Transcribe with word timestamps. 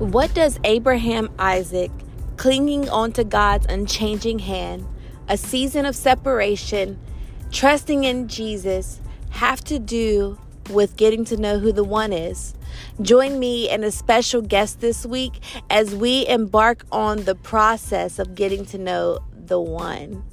What 0.00 0.32
does 0.32 0.58
Abraham 0.64 1.28
Isaac, 1.38 1.90
clinging 2.38 2.88
onto 2.88 3.22
God's 3.22 3.66
unchanging 3.66 4.38
hand, 4.38 4.86
a 5.28 5.36
season 5.36 5.84
of 5.84 5.94
separation, 5.94 6.98
trusting 7.50 8.04
in 8.04 8.26
Jesus, 8.26 8.98
have 9.28 9.62
to 9.64 9.78
do 9.78 10.38
with 10.70 10.96
getting 10.96 11.26
to 11.26 11.36
know 11.36 11.58
who 11.58 11.70
the 11.70 11.84
one 11.84 12.14
is? 12.14 12.54
Join 13.02 13.38
me 13.38 13.68
and 13.68 13.84
a 13.84 13.90
special 13.90 14.40
guest 14.40 14.80
this 14.80 15.04
week 15.04 15.38
as 15.68 15.94
we 15.94 16.26
embark 16.26 16.86
on 16.90 17.24
the 17.24 17.34
process 17.34 18.18
of 18.18 18.34
getting 18.34 18.64
to 18.66 18.78
know 18.78 19.18
the 19.34 19.60
one. 19.60 20.24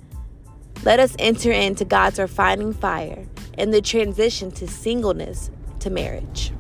Let 0.84 1.02
us 1.02 1.14
enter 1.20 1.52
into 1.52 1.84
God's 1.84 2.20
refining 2.20 2.72
fire 2.72 3.28
in 3.58 3.72
the 3.72 3.82
transition 3.82 4.50
to 4.52 4.66
singleness 4.66 5.52
to 5.80 5.90
marriage. 5.90 6.54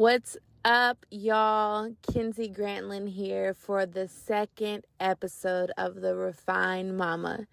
What's 0.00 0.38
up, 0.64 1.04
y'all? 1.10 1.94
Kinsey 2.00 2.48
Grantland 2.48 3.10
here 3.10 3.52
for 3.52 3.84
the 3.84 4.08
second 4.08 4.86
episode 4.98 5.72
of 5.76 5.96
the 5.96 6.16
Refined 6.16 6.96
Mama. 6.96 7.46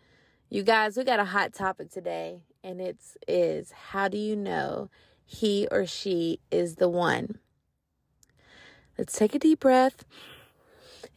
You 0.50 0.64
guys, 0.64 0.96
we 0.96 1.04
got 1.04 1.20
a 1.20 1.26
hot 1.26 1.52
topic 1.52 1.92
today, 1.92 2.44
and 2.64 2.80
it's 2.80 3.18
is 3.28 3.74
how 3.74 4.08
do 4.08 4.18
you 4.18 4.38
know 4.38 4.90
he 5.26 5.68
or 5.70 5.86
she 5.86 6.40
is 6.50 6.76
the 6.76 6.88
one? 6.88 7.38
Let's 8.98 9.20
take 9.20 9.36
a 9.36 9.40
deep 9.40 9.60
breath 9.60 10.06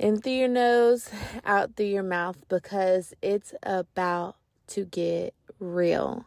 in 0.00 0.20
through 0.20 0.32
your 0.32 0.48
nose, 0.48 1.10
out 1.44 1.76
through 1.76 1.86
your 1.86 2.02
mouth, 2.02 2.44
because 2.48 3.14
it's 3.22 3.54
about 3.62 4.34
to 4.66 4.84
get 4.84 5.34
real. 5.60 6.24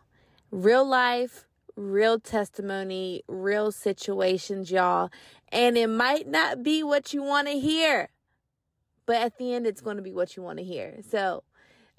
Real 0.49 0.87
life, 0.87 1.45
real 1.75 2.19
testimony, 2.19 3.23
real 3.27 3.71
situations, 3.71 4.71
y'all. 4.71 5.09
And 5.51 5.77
it 5.77 5.87
might 5.87 6.27
not 6.27 6.63
be 6.63 6.83
what 6.83 7.13
you 7.13 7.23
want 7.23 7.47
to 7.47 7.59
hear, 7.59 8.09
but 9.05 9.17
at 9.17 9.37
the 9.37 9.53
end, 9.53 9.67
it's 9.67 9.81
going 9.81 9.97
to 9.97 10.03
be 10.03 10.13
what 10.13 10.35
you 10.35 10.43
want 10.43 10.59
to 10.59 10.65
hear. 10.65 10.99
So, 11.07 11.43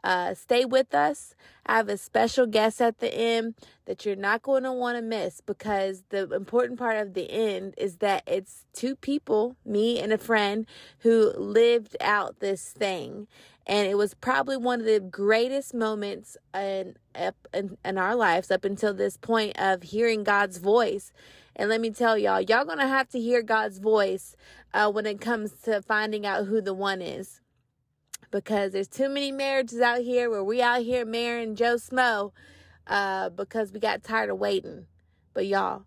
uh, 0.05 0.35
stay 0.35 0.67
with 0.67 0.95
us. 0.95 1.35
I 1.65 1.77
have 1.79 1.89
a 1.89 1.97
special 1.97 2.47
guest 2.47 2.83
at 2.83 2.99
the 2.99 3.13
end 3.13 3.55
that 3.87 4.05
you're 4.05 4.17
not 4.17 4.43
going 4.43 4.65
to 4.65 4.73
want 4.73 4.99
to 4.99 5.03
miss 5.03 5.41
because 5.41 6.05
the 6.11 6.31
important 6.31 6.79
part 6.79 6.99
of 6.99 7.15
the 7.15 7.31
end 7.31 7.73
is 7.79 7.97
that 7.97 8.23
it's 8.27 8.67
two 8.75 8.97
people, 8.97 9.57
me 9.65 9.99
and 9.99 10.13
a 10.13 10.19
friend, 10.19 10.67
who 10.99 11.33
lived 11.39 11.97
out 12.03 12.41
this 12.41 12.69
thing. 12.69 13.27
And 13.67 13.89
it 13.89 13.97
was 13.97 14.15
probably 14.15 14.57
one 14.57 14.81
of 14.81 14.87
the 14.87 15.01
greatest 15.01 15.73
moments 15.73 16.37
in, 16.55 16.97
in, 17.55 17.79
in 17.85 17.99
our 17.99 18.15
lives 18.15 18.51
up 18.51 18.65
until 18.65 18.93
this 18.93 19.17
point 19.17 19.59
of 19.59 19.83
hearing 19.83 20.23
God's 20.23 20.59
voice. 20.59 21.13
And 21.57 21.71
let 21.71 21.81
me 21.81 21.91
tell 21.91 22.19
y'all, 22.19 22.41
y'all 22.41 22.65
gonna 22.65 22.87
have 22.87 23.09
to 23.11 23.21
hear 23.21 23.43
God's 23.43 23.79
voice 23.79 24.37
uh, 24.75 24.91
when 24.91 25.07
it 25.07 25.21
comes 25.21 25.53
to 25.65 25.81
finding 25.81 26.27
out 26.27 26.47
who 26.47 26.61
the 26.61 26.75
one 26.75 27.01
is 27.01 27.41
because 28.35 28.73
there's 28.73 28.89
too 28.89 29.09
many 29.09 29.31
marriages 29.31 29.81
out 29.81 30.01
here 30.01 30.29
where 30.29 30.43
we 30.43 30.61
out 30.61 30.83
here 30.83 31.05
marrying 31.05 31.55
Joe 31.55 31.77
Smo 31.77 32.33
uh, 32.89 33.29
because 33.29 33.73
we 33.73 33.79
got 33.79 34.03
tired 34.03 34.29
of 34.29 34.39
waiting. 34.39 34.87
But 35.33 35.47
y'all, 35.47 35.85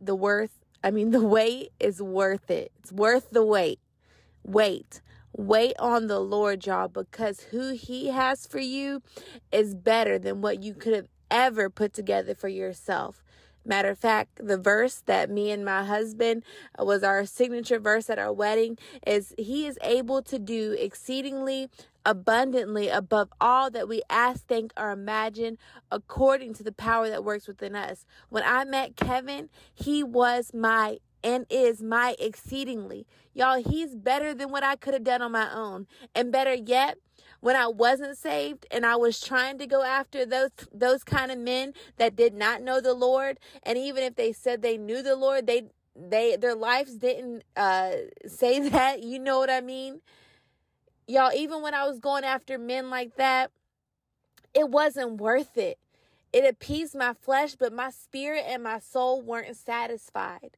the 0.00 0.14
worth, 0.14 0.64
I 0.84 0.92
mean, 0.92 1.10
the 1.12 1.26
wait 1.26 1.72
is 1.80 2.00
worth 2.00 2.48
it. 2.48 2.70
It's 2.78 2.92
worth 2.92 3.30
the 3.30 3.44
wait. 3.44 3.80
Wait. 4.44 5.02
Wait 5.34 5.74
on 5.78 6.08
the 6.08 6.20
Lord, 6.20 6.66
y'all, 6.66 6.88
because 6.88 7.40
who 7.50 7.72
He 7.72 8.08
has 8.08 8.46
for 8.46 8.60
you 8.60 9.02
is 9.50 9.74
better 9.74 10.18
than 10.18 10.42
what 10.42 10.62
you 10.62 10.74
could 10.74 10.94
have 10.94 11.08
ever 11.30 11.70
put 11.70 11.94
together 11.94 12.34
for 12.34 12.48
yourself. 12.48 13.22
Matter 13.64 13.90
of 13.90 13.98
fact, 13.98 14.40
the 14.44 14.58
verse 14.58 15.02
that 15.06 15.30
me 15.30 15.50
and 15.50 15.64
my 15.64 15.84
husband 15.84 16.42
uh, 16.78 16.84
was 16.84 17.02
our 17.02 17.24
signature 17.24 17.78
verse 17.78 18.10
at 18.10 18.18
our 18.18 18.32
wedding 18.32 18.76
is 19.06 19.34
He 19.38 19.66
is 19.66 19.78
able 19.82 20.20
to 20.22 20.38
do 20.38 20.72
exceedingly 20.78 21.70
abundantly 22.04 22.88
above 22.88 23.30
all 23.40 23.70
that 23.70 23.88
we 23.88 24.02
ask, 24.10 24.44
think, 24.46 24.72
or 24.76 24.90
imagine 24.90 25.56
according 25.90 26.52
to 26.54 26.64
the 26.64 26.72
power 26.72 27.08
that 27.08 27.24
works 27.24 27.46
within 27.46 27.76
us. 27.76 28.04
When 28.28 28.42
I 28.44 28.64
met 28.64 28.96
Kevin, 28.96 29.48
he 29.72 30.02
was 30.02 30.52
my 30.52 30.98
and 31.24 31.46
is 31.50 31.82
my 31.82 32.16
exceedingly. 32.18 33.06
Y'all, 33.34 33.62
he's 33.62 33.94
better 33.94 34.34
than 34.34 34.50
what 34.50 34.62
I 34.62 34.76
could 34.76 34.94
have 34.94 35.04
done 35.04 35.22
on 35.22 35.32
my 35.32 35.52
own. 35.52 35.86
And 36.14 36.32
better 36.32 36.54
yet, 36.54 36.98
when 37.40 37.56
I 37.56 37.66
wasn't 37.66 38.16
saved 38.16 38.66
and 38.70 38.86
I 38.86 38.96
was 38.96 39.20
trying 39.20 39.58
to 39.58 39.66
go 39.66 39.82
after 39.82 40.24
those 40.24 40.50
those 40.72 41.02
kind 41.02 41.32
of 41.32 41.38
men 41.38 41.74
that 41.96 42.16
did 42.16 42.34
not 42.34 42.62
know 42.62 42.80
the 42.80 42.94
Lord, 42.94 43.38
and 43.62 43.76
even 43.76 44.04
if 44.04 44.14
they 44.14 44.32
said 44.32 44.62
they 44.62 44.78
knew 44.78 45.02
the 45.02 45.16
Lord, 45.16 45.46
they 45.46 45.64
they 45.96 46.36
their 46.36 46.54
lives 46.54 46.96
didn't 46.96 47.42
uh 47.56 47.92
say 48.26 48.68
that, 48.68 49.02
you 49.02 49.18
know 49.18 49.38
what 49.38 49.50
I 49.50 49.60
mean? 49.60 50.00
Y'all, 51.08 51.32
even 51.34 51.62
when 51.62 51.74
I 51.74 51.84
was 51.84 51.98
going 51.98 52.24
after 52.24 52.58
men 52.58 52.88
like 52.88 53.16
that, 53.16 53.50
it 54.54 54.68
wasn't 54.68 55.20
worth 55.20 55.58
it. 55.58 55.78
It 56.32 56.48
appeased 56.48 56.94
my 56.94 57.12
flesh, 57.12 57.56
but 57.56 57.72
my 57.72 57.90
spirit 57.90 58.44
and 58.46 58.62
my 58.62 58.78
soul 58.78 59.20
weren't 59.20 59.56
satisfied. 59.56 60.56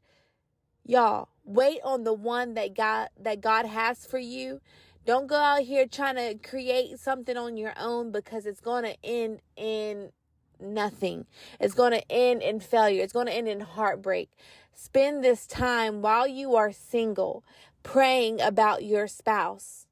Y'all, 0.86 1.28
wait 1.44 1.80
on 1.84 2.04
the 2.04 2.12
one 2.12 2.54
that 2.54 2.74
God 2.74 3.08
that 3.20 3.40
God 3.40 3.66
has 3.66 4.06
for 4.06 4.18
you 4.18 4.60
don't 5.06 5.26
go 5.26 5.36
out 5.36 5.62
here 5.62 5.86
trying 5.86 6.16
to 6.16 6.48
create 6.48 6.98
something 6.98 7.36
on 7.36 7.58
your 7.58 7.74
own 7.78 8.10
because 8.10 8.46
it's 8.46 8.60
going 8.60 8.84
to 8.84 8.96
end 9.04 9.40
in 9.54 10.12
nothing. 10.58 11.26
It's 11.60 11.74
going 11.74 11.92
to 11.92 12.10
end 12.10 12.42
in 12.42 12.58
failure. 12.58 13.02
It's 13.02 13.12
going 13.12 13.26
to 13.26 13.34
end 13.34 13.48
in 13.48 13.60
heartbreak. 13.60 14.30
Spend 14.72 15.22
this 15.22 15.46
time 15.46 16.00
while 16.00 16.26
you 16.26 16.56
are 16.56 16.72
single 16.72 17.44
praying 17.82 18.40
about 18.40 18.82
your 18.82 19.06
spouse. 19.06 19.86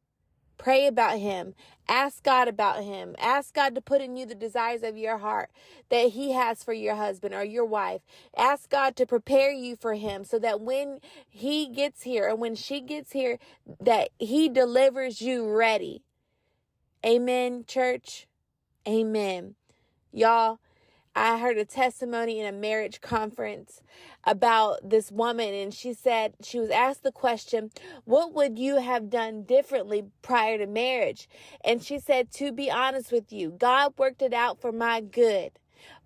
Pray 0.56 0.86
about 0.86 1.19
him. 1.19 1.54
Ask 1.88 2.22
God 2.25 2.48
about 2.48 2.84
him. 2.84 3.15
Ask 3.19 3.54
God 3.54 3.75
to 3.75 3.82
put 3.82 4.00
in 4.03 4.16
you 4.16 4.26
the 4.26 4.34
desires 4.34 4.82
of 4.82 4.97
your 4.97 5.19
heart 5.19 5.50
that 5.91 6.10
he 6.10 6.32
has 6.32 6.65
for 6.65 6.72
your 6.72 6.97
husband 6.97 7.34
or 7.34 7.44
your 7.44 7.65
wife. 7.66 8.03
Ask 8.37 8.70
God 8.70 8.97
to 8.97 9.06
prepare 9.06 9.53
you 9.53 9.76
for 9.76 9.94
him 9.94 10.25
so 10.25 10.38
that 10.41 10.60
when 10.60 11.00
he 11.28 11.69
gets 11.69 12.03
here 12.03 12.28
and 12.28 12.41
when 12.41 12.54
she 12.54 12.81
gets 12.81 13.12
here 13.12 13.38
that 13.81 14.10
he 14.19 14.48
delivers 14.48 15.20
you 15.22 15.50
ready. 15.50 16.03
Amen, 17.04 17.65
church. 17.66 18.26
Amen. 18.88 19.56
Y'all, 20.12 20.60
I 21.14 21.38
heard 21.38 21.58
a 21.58 21.66
testimony 21.66 22.40
in 22.40 22.46
a 22.46 22.58
marriage 22.58 23.02
conference 23.02 23.82
about 24.24 24.88
this 24.88 25.12
woman, 25.12 25.52
and 25.52 25.74
she 25.74 25.92
said, 25.92 26.34
she 26.42 26.58
was 26.58 26.70
asked 26.70 27.02
the 27.02 27.12
question, 27.12 27.70
What 28.04 28.32
would 28.32 28.58
you 28.58 28.76
have 28.76 29.10
done 29.10 29.42
differently 29.42 30.04
prior 30.22 30.56
to 30.56 30.66
marriage? 30.66 31.28
And 31.62 31.82
she 31.82 31.98
said, 31.98 32.32
To 32.32 32.50
be 32.50 32.70
honest 32.70 33.12
with 33.12 33.30
you, 33.30 33.50
God 33.50 33.92
worked 33.98 34.22
it 34.22 34.32
out 34.32 34.60
for 34.60 34.72
my 34.72 35.02
good, 35.02 35.52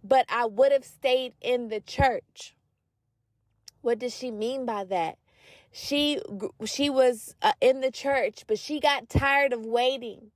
but 0.02 0.26
I 0.28 0.46
would 0.46 0.72
have 0.72 0.84
stayed 0.84 1.34
in 1.40 1.68
the 1.68 1.80
church. 1.80 2.56
What 3.82 4.00
does 4.00 4.16
she 4.16 4.32
mean 4.32 4.66
by 4.66 4.82
that? 4.84 5.18
She 5.70 6.20
she 6.64 6.90
was 6.90 7.36
uh, 7.42 7.52
in 7.60 7.80
the 7.80 7.92
church, 7.92 8.44
but 8.48 8.58
she 8.58 8.80
got 8.80 9.08
tired 9.08 9.52
of 9.52 9.64
waiting. 9.64 10.32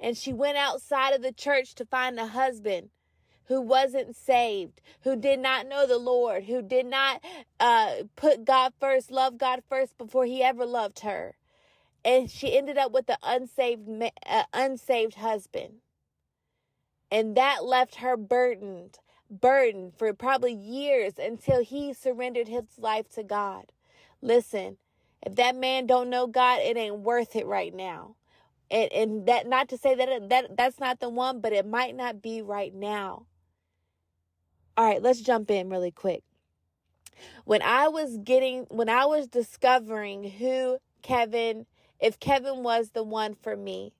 And 0.00 0.16
she 0.16 0.32
went 0.32 0.56
outside 0.56 1.14
of 1.14 1.22
the 1.22 1.32
church 1.32 1.74
to 1.76 1.84
find 1.84 2.18
a 2.18 2.26
husband 2.28 2.90
who 3.48 3.60
wasn't 3.62 4.14
saved, 4.14 4.80
who 5.02 5.16
did 5.16 5.40
not 5.40 5.66
know 5.66 5.86
the 5.86 5.98
Lord, 5.98 6.44
who 6.44 6.62
did 6.62 6.86
not 6.86 7.22
uh, 7.58 7.94
put 8.14 8.44
God 8.44 8.74
first, 8.78 9.10
love 9.10 9.38
God 9.38 9.62
first 9.68 9.96
before 9.98 10.26
he 10.26 10.42
ever 10.42 10.66
loved 10.66 11.00
her. 11.00 11.36
And 12.04 12.30
she 12.30 12.56
ended 12.56 12.78
up 12.78 12.92
with 12.92 13.08
an 13.08 13.16
unsaved, 13.22 13.88
uh, 14.26 14.44
unsaved 14.52 15.14
husband. 15.14 15.78
And 17.10 17.36
that 17.36 17.64
left 17.64 17.96
her 17.96 18.16
burdened, 18.16 18.98
burdened 19.30 19.94
for 19.96 20.12
probably 20.12 20.52
years 20.52 21.14
until 21.18 21.64
he 21.64 21.94
surrendered 21.94 22.48
his 22.48 22.78
life 22.78 23.08
to 23.14 23.22
God. 23.22 23.72
Listen, 24.20 24.76
if 25.24 25.34
that 25.36 25.56
man 25.56 25.86
don't 25.86 26.10
know 26.10 26.26
God, 26.26 26.60
it 26.60 26.76
ain't 26.76 26.98
worth 27.00 27.34
it 27.34 27.46
right 27.46 27.74
now. 27.74 28.14
And, 28.70 28.92
and 28.92 29.26
that 29.26 29.46
not 29.46 29.70
to 29.70 29.78
say 29.78 29.94
that 29.94 30.28
that 30.28 30.56
that's 30.56 30.78
not 30.78 31.00
the 31.00 31.08
one, 31.08 31.40
but 31.40 31.54
it 31.54 31.66
might 31.66 31.96
not 31.96 32.20
be 32.20 32.42
right 32.42 32.74
now. 32.74 33.24
All 34.78 34.84
right, 34.84 35.02
let's 35.02 35.20
jump 35.20 35.50
in 35.50 35.70
really 35.70 35.90
quick. 35.90 36.22
When 37.44 37.62
I 37.62 37.88
was 37.88 38.16
getting, 38.18 38.64
when 38.70 38.88
I 38.88 39.06
was 39.06 39.26
discovering 39.26 40.30
who 40.30 40.78
Kevin, 41.02 41.66
if 41.98 42.20
Kevin 42.20 42.62
was 42.62 42.90
the 42.90 43.02
one 43.02 43.34
for 43.34 43.56
me, 43.56 43.92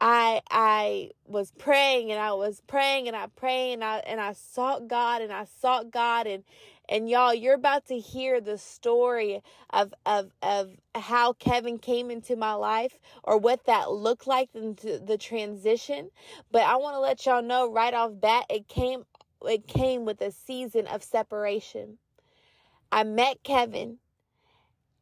I 0.00 0.42
I 0.50 1.12
was 1.26 1.52
praying 1.58 2.12
and 2.12 2.20
I 2.20 2.34
was 2.34 2.60
praying 2.66 3.08
and 3.08 3.16
I 3.16 3.28
prayed 3.28 3.74
and 3.74 3.84
I 3.84 3.98
and 4.00 4.20
I 4.20 4.34
sought 4.34 4.88
God 4.88 5.22
and 5.22 5.32
I 5.32 5.46
sought 5.60 5.90
God 5.90 6.26
and 6.26 6.44
and 6.88 7.08
y'all 7.08 7.32
you're 7.34 7.54
about 7.54 7.86
to 7.86 7.98
hear 7.98 8.40
the 8.40 8.58
story 8.58 9.40
of 9.70 9.94
of 10.04 10.32
of 10.42 10.72
how 10.94 11.32
Kevin 11.32 11.78
came 11.78 12.10
into 12.10 12.36
my 12.36 12.52
life 12.52 12.98
or 13.24 13.38
what 13.38 13.64
that 13.64 13.90
looked 13.90 14.26
like 14.26 14.50
into 14.54 14.98
the 14.98 15.16
transition 15.16 16.10
but 16.52 16.62
I 16.62 16.76
want 16.76 16.96
to 16.96 17.00
let 17.00 17.24
y'all 17.24 17.42
know 17.42 17.72
right 17.72 17.94
off 17.94 18.12
bat 18.20 18.44
it 18.50 18.68
came 18.68 19.04
it 19.42 19.66
came 19.68 20.04
with 20.04 20.20
a 20.20 20.32
season 20.32 20.86
of 20.86 21.02
separation. 21.02 21.98
I 22.92 23.04
met 23.04 23.42
Kevin, 23.44 23.98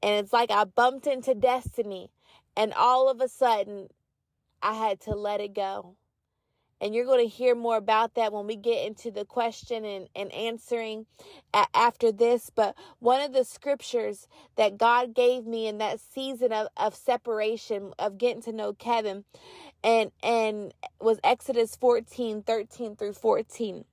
and 0.03 0.25
it's 0.25 0.33
like 0.33 0.51
I 0.51 0.65
bumped 0.65 1.07
into 1.07 1.35
destiny, 1.35 2.11
and 2.57 2.73
all 2.75 3.11
of 3.11 3.21
a 3.21 3.29
sudden, 3.29 3.89
I 4.63 4.75
had 4.75 5.01
to 5.03 5.13
let 5.13 5.41
it 5.41 5.55
go. 5.55 5.97
And 6.81 6.95
you're 6.95 7.07
going 7.07 7.25
to 7.25 7.35
hear 7.35 7.55
more 7.55 7.79
about 7.79 8.15
that 8.15 8.33
when 8.33 8.47
we 8.47 8.57
get 8.57 8.87
into 8.87 9.11
the 9.11 9.25
question 9.25 9.85
and, 9.85 10.09
and 10.17 10.33
answering 10.33 11.07
a- 11.55 11.67
after 11.75 12.13
this. 12.13 12.51
But 12.55 12.77
one 13.01 13.23
of 13.23 13.33
the 13.33 13.45
scriptures 13.45 14.29
that 14.57 14.79
God 14.79 15.15
gave 15.15 15.47
me 15.47 15.67
in 15.69 15.79
that 15.79 16.01
season 16.01 16.53
of, 16.53 16.69
of 16.77 16.95
separation, 16.95 17.95
of 17.99 18.19
getting 18.19 18.43
to 18.43 18.53
know 18.53 18.75
Kevin, 18.75 19.25
and, 19.85 20.13
and 20.23 20.75
was 21.01 21.21
Exodus 21.25 21.77
14 21.77 22.43
13 22.43 22.97
through 22.97 23.15
14. 23.15 23.85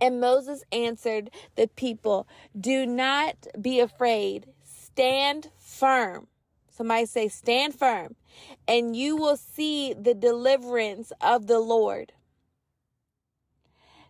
And 0.00 0.20
Moses 0.20 0.62
answered 0.72 1.30
the 1.54 1.68
people, 1.68 2.28
Do 2.58 2.84
not 2.86 3.46
be 3.60 3.80
afraid, 3.80 4.46
stand 4.62 5.50
firm. 5.58 6.26
Somebody 6.68 7.06
say, 7.06 7.28
Stand 7.28 7.74
firm, 7.74 8.16
and 8.68 8.94
you 8.94 9.16
will 9.16 9.36
see 9.36 9.94
the 9.94 10.14
deliverance 10.14 11.12
of 11.20 11.46
the 11.46 11.60
Lord. 11.60 12.12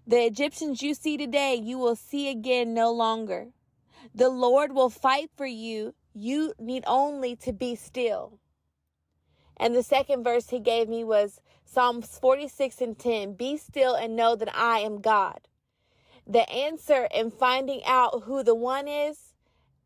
The 0.06 0.24
Egyptians 0.24 0.82
you 0.82 0.94
see 0.94 1.16
today, 1.16 1.54
you 1.54 1.78
will 1.78 1.96
see 1.96 2.28
again 2.28 2.74
no 2.74 2.92
longer. 2.92 3.48
The 4.14 4.28
Lord 4.28 4.72
will 4.72 4.90
fight 4.90 5.30
for 5.36 5.46
you. 5.46 5.94
You 6.14 6.54
need 6.58 6.84
only 6.86 7.36
to 7.36 7.52
be 7.52 7.74
still. 7.74 8.38
And 9.56 9.74
the 9.74 9.82
second 9.82 10.22
verse 10.22 10.50
he 10.50 10.60
gave 10.60 10.88
me 10.88 11.02
was 11.04 11.40
Psalms 11.64 12.18
46 12.18 12.80
and 12.80 12.98
10 12.98 13.34
Be 13.34 13.56
still 13.56 13.94
and 13.94 14.14
know 14.14 14.36
that 14.36 14.54
I 14.54 14.80
am 14.80 15.00
God. 15.00 15.40
The 16.26 16.48
answer 16.50 17.08
in 17.14 17.30
finding 17.30 17.82
out 17.84 18.24
who 18.24 18.42
the 18.42 18.54
one 18.54 18.88
is 18.88 19.32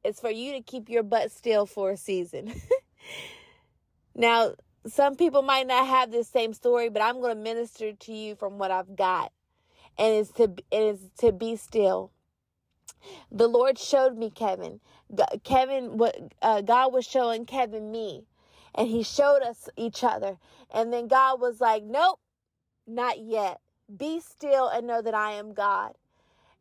is 0.03 0.21
for 0.21 0.31
you 0.31 0.53
to 0.53 0.63
keep 0.63 0.89
your 0.89 1.03
butt 1.03 1.31
still 1.31 1.67
for 1.67 1.91
a 1.91 1.97
season. 1.97 2.55
now, 4.15 4.55
some 4.87 5.17
people 5.17 5.43
might 5.43 5.67
not 5.67 5.87
have 5.87 6.11
this 6.11 6.29
same 6.29 6.55
story, 6.55 6.89
but 6.89 7.03
I'm 7.03 7.21
going 7.21 7.37
to 7.37 7.43
minister 7.43 7.93
to 7.93 8.13
you 8.13 8.35
from 8.35 8.59
what 8.59 8.71
I've 8.71 8.97
got. 8.97 9.33
And 9.99 10.15
it's 10.15 10.31
to 10.33 10.45
it 10.71 10.83
is 10.83 11.01
to 11.19 11.33
be 11.33 11.57
still. 11.57 12.13
The 13.31 13.49
Lord 13.49 13.79
showed 13.79 14.17
me 14.17 14.31
Kevin. 14.31 14.81
Kevin 15.45 15.99
what 15.99 16.17
uh, 16.41 16.63
God 16.63 16.93
was 16.93 17.07
showing 17.07 17.45
Kevin 17.45 17.91
me. 17.91 18.25
And 18.75 18.89
he 18.89 19.03
showed 19.03 19.43
us 19.43 19.69
each 19.77 20.03
other. 20.03 20.39
And 20.73 20.93
then 20.93 21.09
God 21.09 21.41
was 21.41 21.61
like, 21.61 21.83
"Nope, 21.83 22.21
not 22.87 23.19
yet. 23.19 23.61
Be 23.95 24.21
still 24.21 24.69
and 24.69 24.87
know 24.87 25.03
that 25.03 25.15
I 25.15 25.33
am 25.33 25.53
God." 25.53 25.95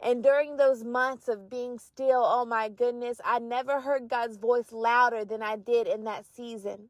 And 0.02 0.24
during 0.24 0.58
those 0.58 0.84
months 0.84 1.28
of 1.28 1.50
being 1.50 1.80
still, 1.80 2.24
oh 2.26 2.46
my 2.46 2.70
goodness, 2.70 3.20
I 3.26 3.40
never 3.40 3.82
heard 3.82 4.10
God's 4.10 4.38
voice 4.38 4.72
louder 4.72 5.26
than 5.26 5.44
I 5.44 5.58
did 5.58 5.88
in 5.88 6.06
that 6.06 6.26
season. 6.26 6.90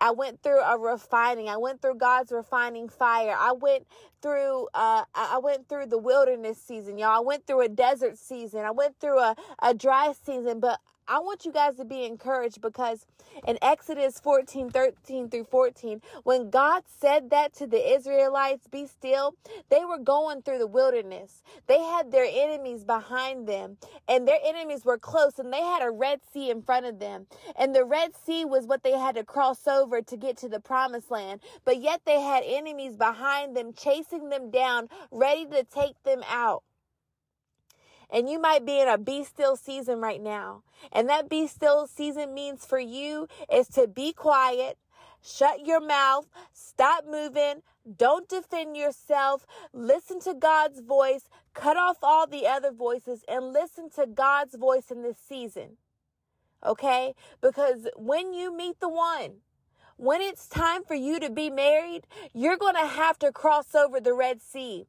I 0.00 0.12
went 0.12 0.42
through 0.42 0.60
a 0.60 0.78
refining. 0.78 1.48
I 1.48 1.56
went 1.56 1.82
through 1.82 1.96
God's 1.96 2.32
refining 2.32 2.88
fire. 2.88 3.34
I 3.38 3.52
went 3.52 3.86
through 4.22 4.68
uh 4.74 5.04
I 5.14 5.38
went 5.42 5.68
through 5.68 5.86
the 5.86 5.98
wilderness 5.98 6.58
season, 6.62 6.98
y'all. 6.98 7.16
I 7.16 7.20
went 7.20 7.46
through 7.46 7.62
a 7.62 7.68
desert 7.68 8.18
season. 8.18 8.60
I 8.60 8.70
went 8.70 9.00
through 9.00 9.18
a, 9.20 9.36
a 9.62 9.74
dry 9.74 10.12
season, 10.24 10.60
but 10.60 10.80
I 11.10 11.20
want 11.20 11.46
you 11.46 11.52
guys 11.52 11.76
to 11.76 11.86
be 11.86 12.04
encouraged 12.04 12.60
because 12.60 13.06
in 13.46 13.58
Exodus 13.62 14.20
14, 14.20 14.68
13 14.70 15.30
through 15.30 15.44
14, 15.44 16.02
when 16.24 16.50
God 16.50 16.82
said 16.86 17.30
that 17.30 17.54
to 17.54 17.66
the 17.66 17.94
Israelites, 17.94 18.68
be 18.68 18.86
still, 18.86 19.34
they 19.70 19.86
were 19.86 19.98
going 19.98 20.42
through 20.42 20.58
the 20.58 20.66
wilderness. 20.66 21.42
They 21.66 21.80
had 21.80 22.12
their 22.12 22.26
enemies 22.30 22.84
behind 22.84 23.48
them, 23.48 23.78
and 24.06 24.28
their 24.28 24.38
enemies 24.44 24.84
were 24.84 24.98
close, 24.98 25.38
and 25.38 25.50
they 25.50 25.62
had 25.62 25.82
a 25.82 25.90
Red 25.90 26.20
Sea 26.30 26.50
in 26.50 26.60
front 26.60 26.84
of 26.84 26.98
them. 26.98 27.26
And 27.56 27.74
the 27.74 27.86
Red 27.86 28.12
Sea 28.14 28.44
was 28.44 28.66
what 28.66 28.82
they 28.82 28.92
had 28.98 29.14
to 29.14 29.24
cross 29.24 29.66
over 29.66 30.02
to 30.02 30.16
get 30.18 30.36
to 30.38 30.48
the 30.50 30.60
promised 30.60 31.10
land. 31.10 31.40
But 31.64 31.80
yet 31.80 32.02
they 32.04 32.20
had 32.20 32.44
enemies 32.46 32.96
behind 32.96 33.56
them, 33.56 33.72
chasing 33.72 34.28
them 34.28 34.50
down, 34.50 34.88
ready 35.10 35.46
to 35.46 35.64
take 35.64 36.02
them 36.04 36.22
out. 36.28 36.64
And 38.10 38.28
you 38.28 38.38
might 38.40 38.64
be 38.64 38.80
in 38.80 38.88
a 38.88 38.98
be 38.98 39.24
still 39.24 39.56
season 39.56 40.00
right 40.00 40.22
now. 40.22 40.62
And 40.92 41.08
that 41.08 41.28
be 41.28 41.46
still 41.46 41.86
season 41.86 42.34
means 42.34 42.64
for 42.64 42.78
you 42.78 43.28
is 43.52 43.68
to 43.68 43.86
be 43.86 44.12
quiet, 44.12 44.78
shut 45.22 45.66
your 45.66 45.80
mouth, 45.80 46.26
stop 46.52 47.04
moving, 47.06 47.62
don't 47.96 48.28
defend 48.28 48.76
yourself, 48.76 49.46
listen 49.72 50.20
to 50.20 50.34
God's 50.34 50.80
voice, 50.80 51.28
cut 51.54 51.76
off 51.76 51.98
all 52.02 52.26
the 52.26 52.46
other 52.46 52.72
voices, 52.72 53.24
and 53.28 53.52
listen 53.52 53.90
to 53.90 54.06
God's 54.06 54.56
voice 54.56 54.90
in 54.90 55.02
this 55.02 55.18
season. 55.18 55.76
Okay? 56.64 57.14
Because 57.40 57.88
when 57.96 58.32
you 58.32 58.54
meet 58.54 58.80
the 58.80 58.88
one, 58.88 59.36
when 59.96 60.20
it's 60.20 60.46
time 60.46 60.84
for 60.84 60.94
you 60.94 61.18
to 61.20 61.30
be 61.30 61.50
married, 61.50 62.06
you're 62.32 62.56
going 62.56 62.76
to 62.76 62.86
have 62.86 63.18
to 63.18 63.32
cross 63.32 63.74
over 63.74 64.00
the 64.00 64.14
Red 64.14 64.40
Sea. 64.40 64.86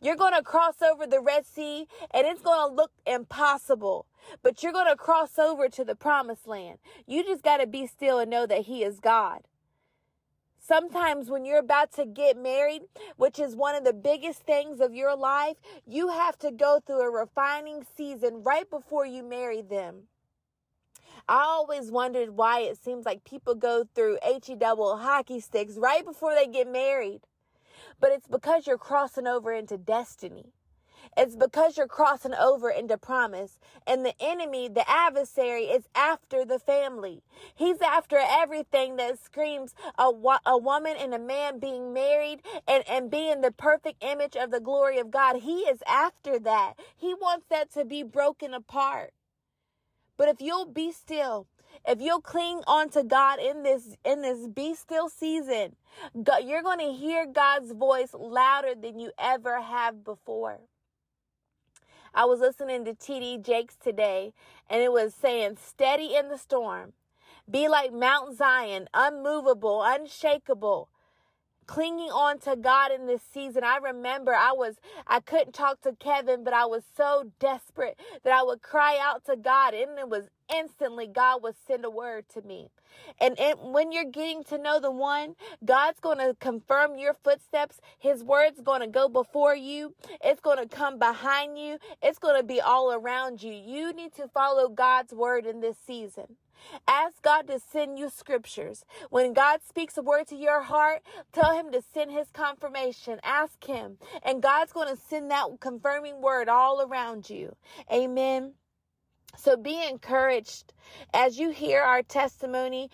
You're 0.00 0.16
going 0.16 0.34
to 0.34 0.42
cross 0.42 0.82
over 0.82 1.06
the 1.06 1.20
Red 1.20 1.46
Sea 1.46 1.86
and 2.12 2.26
it's 2.26 2.42
going 2.42 2.68
to 2.68 2.74
look 2.74 2.92
impossible, 3.06 4.06
but 4.42 4.62
you're 4.62 4.72
going 4.72 4.88
to 4.88 4.96
cross 4.96 5.38
over 5.38 5.68
to 5.68 5.84
the 5.84 5.94
promised 5.94 6.46
land. 6.46 6.78
You 7.06 7.24
just 7.24 7.42
got 7.42 7.58
to 7.58 7.66
be 7.66 7.86
still 7.86 8.18
and 8.18 8.30
know 8.30 8.46
that 8.46 8.62
He 8.62 8.82
is 8.82 9.00
God. 9.00 9.42
Sometimes 10.66 11.28
when 11.28 11.44
you're 11.44 11.58
about 11.58 11.92
to 11.92 12.06
get 12.06 12.38
married, 12.38 12.82
which 13.16 13.38
is 13.38 13.54
one 13.54 13.74
of 13.74 13.84
the 13.84 13.92
biggest 13.92 14.40
things 14.44 14.80
of 14.80 14.94
your 14.94 15.14
life, 15.14 15.56
you 15.86 16.08
have 16.08 16.38
to 16.38 16.50
go 16.50 16.80
through 16.84 17.02
a 17.02 17.10
refining 17.10 17.84
season 17.96 18.42
right 18.42 18.68
before 18.70 19.04
you 19.04 19.22
marry 19.22 19.60
them. 19.60 20.04
I 21.28 21.42
always 21.42 21.90
wondered 21.90 22.30
why 22.30 22.60
it 22.60 22.82
seems 22.82 23.04
like 23.04 23.24
people 23.24 23.54
go 23.54 23.84
through 23.94 24.18
HE 24.22 24.56
double 24.56 24.96
hockey 24.96 25.40
sticks 25.40 25.76
right 25.76 26.04
before 26.04 26.34
they 26.34 26.46
get 26.46 26.70
married 26.70 27.20
but 28.00 28.12
it's 28.12 28.28
because 28.28 28.66
you're 28.66 28.78
crossing 28.78 29.26
over 29.26 29.52
into 29.52 29.78
destiny. 29.78 30.52
It's 31.16 31.36
because 31.36 31.76
you're 31.76 31.86
crossing 31.86 32.34
over 32.34 32.70
into 32.70 32.98
promise. 32.98 33.58
And 33.86 34.04
the 34.04 34.14
enemy, 34.20 34.68
the 34.68 34.88
adversary, 34.88 35.64
is 35.64 35.84
after 35.94 36.44
the 36.44 36.58
family. 36.58 37.22
He's 37.54 37.80
after 37.82 38.18
everything 38.20 38.96
that 38.96 39.22
screams 39.22 39.74
a, 39.98 40.10
a 40.46 40.58
woman 40.58 40.96
and 40.98 41.14
a 41.14 41.18
man 41.18 41.58
being 41.58 41.92
married 41.92 42.40
and, 42.66 42.84
and 42.88 43.10
being 43.10 43.40
the 43.40 43.52
perfect 43.52 44.02
image 44.02 44.36
of 44.36 44.50
the 44.50 44.60
glory 44.60 44.98
of 44.98 45.10
God. 45.10 45.42
He 45.42 45.60
is 45.60 45.80
after 45.86 46.38
that. 46.40 46.74
He 46.96 47.14
wants 47.14 47.46
that 47.50 47.72
to 47.74 47.84
be 47.84 48.02
broken 48.02 48.54
apart. 48.54 49.12
But 50.16 50.28
if 50.28 50.40
you'll 50.40 50.66
be 50.66 50.92
still 50.92 51.46
if 51.86 52.00
you'll 52.00 52.20
cling 52.20 52.62
on 52.66 52.88
to 52.90 53.02
God 53.02 53.38
in 53.38 53.62
this 53.62 53.96
in 54.04 54.22
this 54.22 54.46
be 54.46 54.74
still 54.74 55.08
season, 55.08 55.76
God, 56.22 56.44
you're 56.44 56.62
going 56.62 56.78
to 56.78 56.92
hear 56.92 57.26
God's 57.26 57.72
voice 57.72 58.14
louder 58.14 58.74
than 58.74 58.98
you 58.98 59.12
ever 59.18 59.60
have 59.60 60.04
before. 60.04 60.60
I 62.14 62.26
was 62.26 62.40
listening 62.40 62.84
to 62.84 62.94
TD 62.94 63.44
Jakes 63.44 63.76
today, 63.76 64.32
and 64.70 64.80
it 64.80 64.92
was 64.92 65.14
saying, 65.14 65.56
"Steady 65.56 66.14
in 66.16 66.28
the 66.28 66.38
storm, 66.38 66.92
be 67.50 67.68
like 67.68 67.92
Mount 67.92 68.36
Zion, 68.36 68.88
unmovable, 68.94 69.82
unshakable." 69.82 70.88
Clinging 71.66 72.10
on 72.10 72.38
to 72.40 72.56
God 72.56 72.92
in 72.92 73.06
this 73.06 73.22
season. 73.32 73.64
I 73.64 73.78
remember 73.78 74.34
I 74.34 74.52
was, 74.52 74.76
I 75.06 75.20
couldn't 75.20 75.52
talk 75.52 75.80
to 75.82 75.94
Kevin, 75.98 76.44
but 76.44 76.54
I 76.54 76.66
was 76.66 76.82
so 76.96 77.32
desperate 77.38 77.98
that 78.24 78.32
I 78.32 78.42
would 78.42 78.62
cry 78.62 78.98
out 79.00 79.24
to 79.26 79.36
God 79.36 79.74
and 79.74 79.98
it 79.98 80.08
was 80.08 80.28
instantly 80.54 81.06
God 81.06 81.42
would 81.42 81.56
send 81.66 81.84
a 81.84 81.90
word 81.90 82.26
to 82.34 82.42
me. 82.42 82.68
And, 83.20 83.38
and 83.38 83.58
when 83.72 83.92
you're 83.92 84.04
getting 84.04 84.44
to 84.44 84.58
know 84.58 84.80
the 84.80 84.90
one, 84.90 85.34
God's 85.64 86.00
going 86.00 86.18
to 86.18 86.36
confirm 86.38 86.98
your 86.98 87.14
footsteps. 87.14 87.80
His 87.98 88.22
word's 88.22 88.60
going 88.60 88.80
to 88.80 88.86
go 88.86 89.08
before 89.08 89.56
you. 89.56 89.94
It's 90.22 90.40
going 90.40 90.58
to 90.58 90.68
come 90.68 90.98
behind 90.98 91.58
you. 91.58 91.78
It's 92.02 92.18
going 92.18 92.40
to 92.40 92.46
be 92.46 92.60
all 92.60 92.92
around 92.92 93.42
you. 93.42 93.52
You 93.52 93.92
need 93.92 94.14
to 94.14 94.28
follow 94.28 94.68
God's 94.68 95.12
word 95.12 95.46
in 95.46 95.60
this 95.60 95.76
season. 95.86 96.36
Ask 96.88 97.22
God 97.22 97.46
to 97.48 97.58
send 97.58 97.98
you 97.98 98.10
scriptures. 98.10 98.84
When 99.10 99.32
God 99.32 99.60
speaks 99.66 99.96
a 99.98 100.02
word 100.02 100.26
to 100.28 100.36
your 100.36 100.62
heart, 100.62 101.02
tell 101.32 101.56
Him 101.56 101.72
to 101.72 101.82
send 101.82 102.10
His 102.10 102.30
confirmation. 102.32 103.20
Ask 103.22 103.64
Him. 103.64 103.98
And 104.22 104.42
God's 104.42 104.72
going 104.72 104.94
to 104.94 105.00
send 105.08 105.30
that 105.30 105.46
confirming 105.60 106.20
word 106.20 106.48
all 106.48 106.80
around 106.82 107.30
you. 107.30 107.56
Amen. 107.92 108.54
So 109.36 109.56
be 109.56 109.82
encouraged 109.88 110.72
as 111.12 111.38
you 111.38 111.50
hear 111.50 111.82
our 111.82 112.02
testimony, 112.02 112.90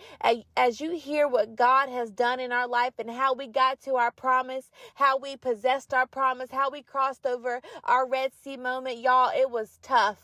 as 0.57 0.81
you 0.81 0.91
hear 0.91 1.27
what 1.27 1.55
God 1.55 1.89
has 1.89 2.09
done 2.11 2.39
in 2.39 2.51
our 2.51 2.67
life 2.67 2.93
and 2.97 3.11
how 3.11 3.33
we 3.33 3.47
got 3.47 3.79
to 3.81 3.95
our 3.95 4.11
promise, 4.11 4.71
how 4.95 5.17
we 5.19 5.37
possessed 5.37 5.93
our 5.93 6.07
promise, 6.07 6.49
how 6.51 6.71
we 6.71 6.81
crossed 6.81 7.25
over 7.27 7.61
our 7.83 8.07
Red 8.07 8.31
Sea 8.33 8.57
moment. 8.57 8.99
Y'all, 8.99 9.31
it 9.35 9.51
was 9.51 9.77
tough. 9.83 10.19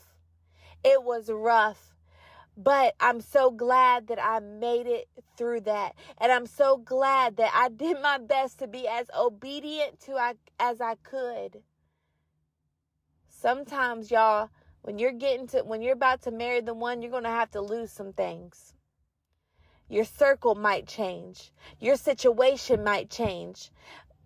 It 0.84 1.02
was 1.04 1.30
rough. 1.30 1.97
But 2.60 2.96
I'm 2.98 3.20
so 3.20 3.52
glad 3.52 4.08
that 4.08 4.18
I 4.20 4.40
made 4.40 4.88
it 4.88 5.08
through 5.36 5.60
that. 5.60 5.94
And 6.20 6.32
I'm 6.32 6.46
so 6.46 6.76
glad 6.76 7.36
that 7.36 7.52
I 7.54 7.68
did 7.68 8.02
my 8.02 8.18
best 8.18 8.58
to 8.58 8.66
be 8.66 8.88
as 8.88 9.06
obedient 9.16 10.00
to 10.00 10.14
I, 10.16 10.34
as 10.58 10.80
I 10.80 10.96
could. 10.96 11.62
Sometimes, 13.28 14.10
y'all, 14.10 14.50
when 14.82 14.98
you're 14.98 15.12
getting 15.12 15.46
to 15.48 15.60
when 15.62 15.82
you're 15.82 15.92
about 15.92 16.22
to 16.22 16.32
marry 16.32 16.60
the 16.60 16.74
one, 16.74 17.00
you're 17.00 17.12
going 17.12 17.22
to 17.22 17.28
have 17.28 17.52
to 17.52 17.60
lose 17.60 17.92
some 17.92 18.12
things. 18.12 18.74
Your 19.88 20.04
circle 20.04 20.56
might 20.56 20.88
change. 20.88 21.52
Your 21.78 21.94
situation 21.94 22.82
might 22.82 23.08
change. 23.08 23.70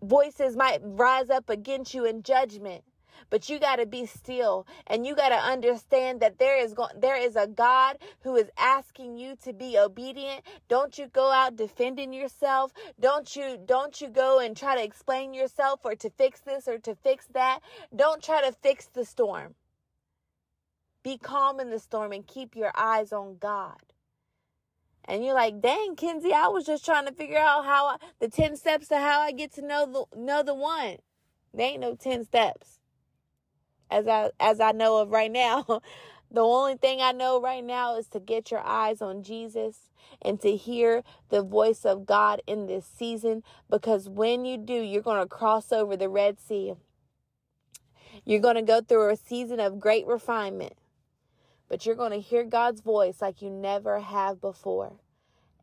Voices 0.02 0.56
might 0.56 0.80
rise 0.82 1.28
up 1.28 1.50
against 1.50 1.92
you 1.92 2.06
in 2.06 2.22
judgment. 2.22 2.82
But 3.30 3.48
you 3.48 3.58
got 3.58 3.76
to 3.76 3.86
be 3.86 4.06
still 4.06 4.66
and 4.86 5.06
you 5.06 5.14
got 5.14 5.30
to 5.30 5.36
understand 5.36 6.20
that 6.20 6.38
there 6.38 6.58
is 6.58 6.74
there 6.96 7.16
is 7.16 7.36
a 7.36 7.46
God 7.46 7.98
who 8.22 8.36
is 8.36 8.50
asking 8.58 9.16
you 9.18 9.36
to 9.44 9.52
be 9.52 9.78
obedient. 9.78 10.42
Don't 10.68 10.98
you 10.98 11.08
go 11.08 11.30
out 11.30 11.56
defending 11.56 12.12
yourself. 12.12 12.72
Don't 13.00 13.34
you 13.36 13.58
don't 13.64 14.00
you 14.00 14.08
go 14.08 14.38
and 14.38 14.56
try 14.56 14.76
to 14.76 14.82
explain 14.82 15.34
yourself 15.34 15.80
or 15.84 15.94
to 15.96 16.10
fix 16.10 16.40
this 16.40 16.68
or 16.68 16.78
to 16.78 16.94
fix 16.94 17.26
that. 17.34 17.60
Don't 17.94 18.22
try 18.22 18.42
to 18.42 18.52
fix 18.52 18.86
the 18.86 19.04
storm. 19.04 19.54
Be 21.02 21.18
calm 21.18 21.60
in 21.60 21.70
the 21.70 21.78
storm 21.78 22.12
and 22.12 22.26
keep 22.26 22.54
your 22.54 22.72
eyes 22.76 23.12
on 23.12 23.36
God. 23.38 23.78
And 25.04 25.24
you're 25.24 25.34
like, 25.34 25.60
dang, 25.60 25.96
Kenzie, 25.96 26.32
I 26.32 26.46
was 26.48 26.64
just 26.64 26.84
trying 26.84 27.06
to 27.06 27.12
figure 27.12 27.38
out 27.38 27.64
how 27.64 27.86
I, 27.86 27.96
the 28.20 28.28
10 28.28 28.56
steps 28.56 28.88
to 28.88 28.98
how 28.98 29.20
I 29.20 29.32
get 29.32 29.52
to 29.54 29.62
know 29.62 30.08
the 30.12 30.18
know 30.18 30.42
the 30.42 30.54
one. 30.54 30.98
There 31.52 31.66
ain't 31.68 31.80
no 31.80 31.94
10 31.94 32.24
steps. 32.24 32.78
As 33.90 34.08
I 34.08 34.30
as 34.40 34.60
I 34.60 34.72
know 34.72 34.98
of 34.98 35.10
right 35.10 35.30
now. 35.30 35.82
The 36.34 36.40
only 36.40 36.76
thing 36.76 37.02
I 37.02 37.12
know 37.12 37.42
right 37.42 37.62
now 37.62 37.98
is 37.98 38.06
to 38.08 38.18
get 38.18 38.50
your 38.50 38.60
eyes 38.60 39.02
on 39.02 39.22
Jesus 39.22 39.90
and 40.22 40.40
to 40.40 40.56
hear 40.56 41.04
the 41.28 41.42
voice 41.42 41.84
of 41.84 42.06
God 42.06 42.40
in 42.46 42.66
this 42.66 42.86
season 42.86 43.42
because 43.68 44.08
when 44.08 44.46
you 44.46 44.56
do, 44.56 44.72
you're 44.72 45.02
going 45.02 45.20
to 45.22 45.28
cross 45.28 45.72
over 45.72 45.94
the 45.94 46.08
Red 46.08 46.40
Sea. 46.40 46.72
You're 48.24 48.40
going 48.40 48.54
to 48.54 48.62
go 48.62 48.80
through 48.80 49.10
a 49.10 49.16
season 49.16 49.60
of 49.60 49.78
great 49.78 50.06
refinement 50.06 50.72
but 51.72 51.86
you're 51.86 51.96
going 51.96 52.12
to 52.12 52.20
hear 52.20 52.44
God's 52.44 52.82
voice 52.82 53.22
like 53.22 53.40
you 53.40 53.48
never 53.48 53.98
have 53.98 54.42
before. 54.42 54.92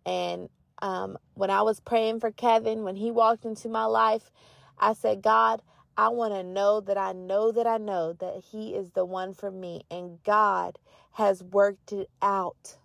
And 0.07 0.49
um, 0.81 1.19
when 1.35 1.51
I 1.51 1.61
was 1.61 1.79
praying 1.79 2.19
for 2.19 2.31
Kevin, 2.31 2.81
when 2.81 2.95
he 2.95 3.11
walked 3.11 3.45
into 3.45 3.69
my 3.69 3.85
life, 3.85 4.31
I 4.79 4.93
said, 4.93 5.21
God, 5.21 5.61
I 5.99 6.07
want 6.07 6.33
to 6.33 6.43
know 6.43 6.79
that 6.79 6.97
I 6.97 7.11
know 7.11 7.51
that 7.51 7.67
I 7.67 7.77
know 7.77 8.13
that 8.13 8.41
he 8.49 8.73
is 8.73 8.91
the 8.91 9.03
one 9.03 9.33
for 9.33 9.51
me. 9.51 9.81
And 9.91 10.23
God 10.23 10.79
has 11.11 11.43
worked 11.43 11.91
it 11.91 12.09
out, 12.21 12.77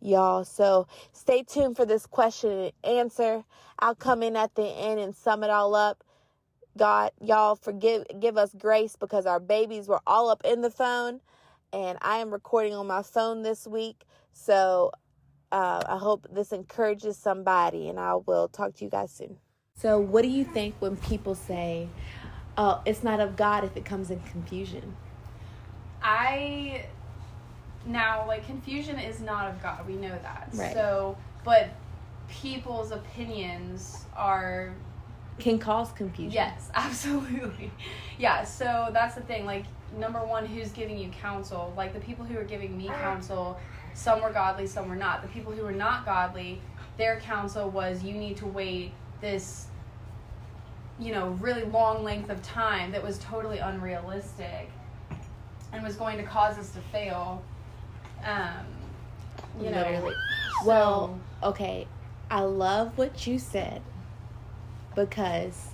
y'all. 0.00 0.42
So 0.42 0.88
stay 1.12 1.44
tuned 1.44 1.76
for 1.76 1.86
this 1.86 2.06
question 2.06 2.50
and 2.50 2.72
answer. 2.82 3.44
I'll 3.78 3.94
come 3.94 4.20
in 4.20 4.34
at 4.34 4.56
the 4.56 4.66
end 4.66 4.98
and 4.98 5.14
sum 5.14 5.44
it 5.44 5.50
all 5.50 5.76
up. 5.76 6.02
God, 6.76 7.12
y'all 7.20 7.54
forgive 7.54 8.04
give 8.18 8.36
us 8.36 8.50
grace 8.58 8.96
because 8.96 9.26
our 9.26 9.38
babies 9.38 9.86
were 9.86 10.00
all 10.04 10.28
up 10.28 10.42
in 10.44 10.60
the 10.60 10.70
phone 10.70 11.20
and 11.72 11.96
I 12.02 12.16
am 12.16 12.32
recording 12.32 12.74
on 12.74 12.88
my 12.88 13.02
phone 13.04 13.44
this 13.44 13.68
week. 13.68 14.02
So 14.32 14.90
uh, 15.52 15.82
I 15.88 15.98
hope 15.98 16.26
this 16.32 16.50
encourages 16.50 17.16
somebody, 17.16 17.88
and 17.88 18.00
I 18.00 18.16
will 18.16 18.48
talk 18.48 18.74
to 18.74 18.84
you 18.84 18.90
guys 18.90 19.12
soon. 19.12 19.36
So, 19.78 19.98
what 19.98 20.22
do 20.22 20.28
you 20.28 20.44
think 20.44 20.74
when 20.80 20.96
people 20.96 21.34
say, 21.34 21.88
"Oh, 22.56 22.80
it's 22.84 23.02
not 23.02 23.20
of 23.20 23.36
God" 23.36 23.64
if 23.64 23.76
it 23.76 23.84
comes 23.84 24.10
in 24.10 24.20
confusion? 24.20 24.96
I 26.02 26.86
now 27.86 28.26
like 28.26 28.46
confusion 28.46 28.98
is 28.98 29.20
not 29.20 29.48
of 29.48 29.62
God. 29.62 29.86
We 29.86 29.94
know 29.94 30.16
that. 30.22 30.48
Right. 30.52 30.72
So, 30.72 31.16
but 31.44 31.70
people's 32.28 32.90
opinions 32.90 34.04
are 34.14 34.72
Can 35.38 35.58
cause 35.58 35.92
confusion. 35.92 36.32
yes, 36.32 36.70
absolutely. 36.74 37.70
Yeah, 38.18 38.44
so 38.44 38.90
that's 38.92 39.14
the 39.14 39.20
thing. 39.22 39.46
Like 39.46 39.64
number 39.96 40.24
one, 40.24 40.46
who's 40.46 40.70
giving 40.72 40.98
you 40.98 41.08
counsel? 41.10 41.72
Like 41.76 41.92
the 41.92 42.00
people 42.00 42.24
who 42.24 42.38
are 42.38 42.44
giving 42.44 42.76
me 42.76 42.88
counsel, 42.88 43.58
some 43.94 44.20
were 44.20 44.32
godly, 44.32 44.66
some 44.66 44.88
were 44.88 44.96
not. 44.96 45.22
The 45.22 45.28
people 45.28 45.52
who 45.52 45.62
were 45.62 45.72
not 45.72 46.04
godly, 46.04 46.60
their 46.96 47.20
counsel 47.20 47.70
was 47.70 48.02
you 48.02 48.14
need 48.14 48.36
to 48.38 48.46
wait 48.46 48.92
this 49.20 49.66
you 50.98 51.12
know, 51.12 51.28
really 51.40 51.64
long 51.64 52.04
length 52.04 52.30
of 52.30 52.42
time 52.42 52.92
that 52.92 53.02
was 53.02 53.18
totally 53.18 53.58
unrealistic 53.58 54.70
and 55.72 55.82
was 55.82 55.96
going 55.96 56.16
to 56.16 56.22
cause 56.22 56.58
us 56.58 56.70
to 56.70 56.80
fail. 56.92 57.42
Um, 58.24 58.50
you 59.60 59.70
know, 59.70 59.82
Literally. 59.82 60.14
so- 60.60 60.66
Well, 60.66 61.20
okay. 61.42 61.86
I 62.30 62.40
love 62.40 62.96
what 62.98 63.26
you 63.26 63.38
said 63.38 63.82
because 64.94 65.68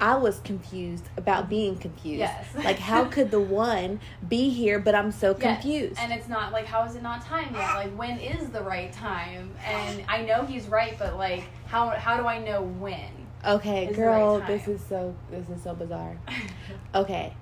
I 0.00 0.16
was 0.16 0.40
confused 0.40 1.08
about 1.16 1.48
being 1.48 1.76
confused. 1.78 2.18
Yes. 2.18 2.46
like, 2.62 2.78
how 2.78 3.04
could 3.10 3.30
the 3.30 3.40
one 3.40 4.00
be 4.28 4.50
here, 4.50 4.78
but 4.78 4.94
I'm 4.94 5.10
so 5.10 5.34
Yes, 5.40 5.62
confused? 5.62 5.98
And 5.98 6.12
it's 6.12 6.28
not 6.28 6.52
like 6.52 6.66
how 6.66 6.84
is 6.84 6.94
it 6.94 7.02
not 7.02 7.24
time 7.24 7.54
yet? 7.54 7.74
Like 7.74 7.96
when 7.96 8.18
is 8.18 8.50
the 8.50 8.60
right 8.60 8.92
time? 8.92 9.50
And 9.66 10.04
I 10.08 10.22
know 10.22 10.44
he's 10.44 10.68
right, 10.68 10.94
but 10.98 11.16
like 11.16 11.44
how 11.66 11.88
how 11.90 12.16
do 12.18 12.26
I 12.26 12.38
know 12.38 12.62
when? 12.62 13.23
Okay, 13.46 13.92
girl, 13.92 14.38
right 14.38 14.46
this 14.46 14.68
is 14.68 14.80
so 14.88 15.14
this 15.30 15.48
is 15.48 15.62
so 15.62 15.74
bizarre. 15.74 16.16
Okay. 16.94 17.34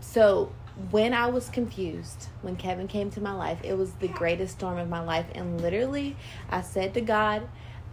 So, 0.00 0.52
when 0.90 1.12
I 1.12 1.26
was 1.26 1.48
confused, 1.48 2.28
when 2.42 2.54
Kevin 2.56 2.86
came 2.86 3.10
to 3.10 3.20
my 3.20 3.32
life, 3.32 3.58
it 3.64 3.76
was 3.76 3.90
the 3.94 4.06
greatest 4.08 4.54
storm 4.58 4.78
of 4.78 4.88
my 4.88 5.00
life 5.00 5.26
and 5.34 5.60
literally 5.60 6.16
I 6.48 6.62
said 6.62 6.94
to 6.94 7.00
God, 7.00 7.48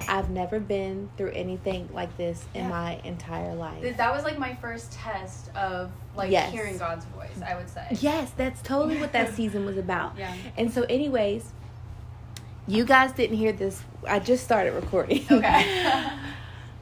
I've 0.08 0.30
never 0.30 0.60
been 0.60 1.10
through 1.18 1.32
anything 1.32 1.90
like 1.92 2.16
this 2.18 2.46
in 2.54 2.64
Yeah. 2.66 2.70
my 2.70 3.00
entire 3.04 3.56
life. 3.56 3.98
That 3.98 4.14
was 4.14 4.24
like 4.24 4.38
my 4.38 4.54
first 4.56 4.92
test 4.92 5.54
of 5.56 5.92
like 6.16 6.32
Yes. 6.32 6.52
hearing 6.52 6.78
God's 6.78 7.06
voice. 7.06 7.42
I 7.46 7.56
would 7.56 7.70
say. 7.70 7.88
Yes, 8.00 8.32
that's 8.38 8.62
totally 8.62 8.98
what 9.00 9.12
that 9.14 9.34
season 9.40 9.66
was 9.66 9.78
about. 9.78 10.16
Yeah. 10.18 10.34
And 10.58 10.72
so 10.72 10.84
anyways, 10.84 11.52
you 12.68 12.86
guys 12.86 13.12
didn't 13.14 13.38
hear 13.38 13.52
this. 13.52 13.82
I 14.08 14.20
just 14.20 14.44
started 14.44 14.74
recording. 14.74 15.26
Okay. 15.32 16.08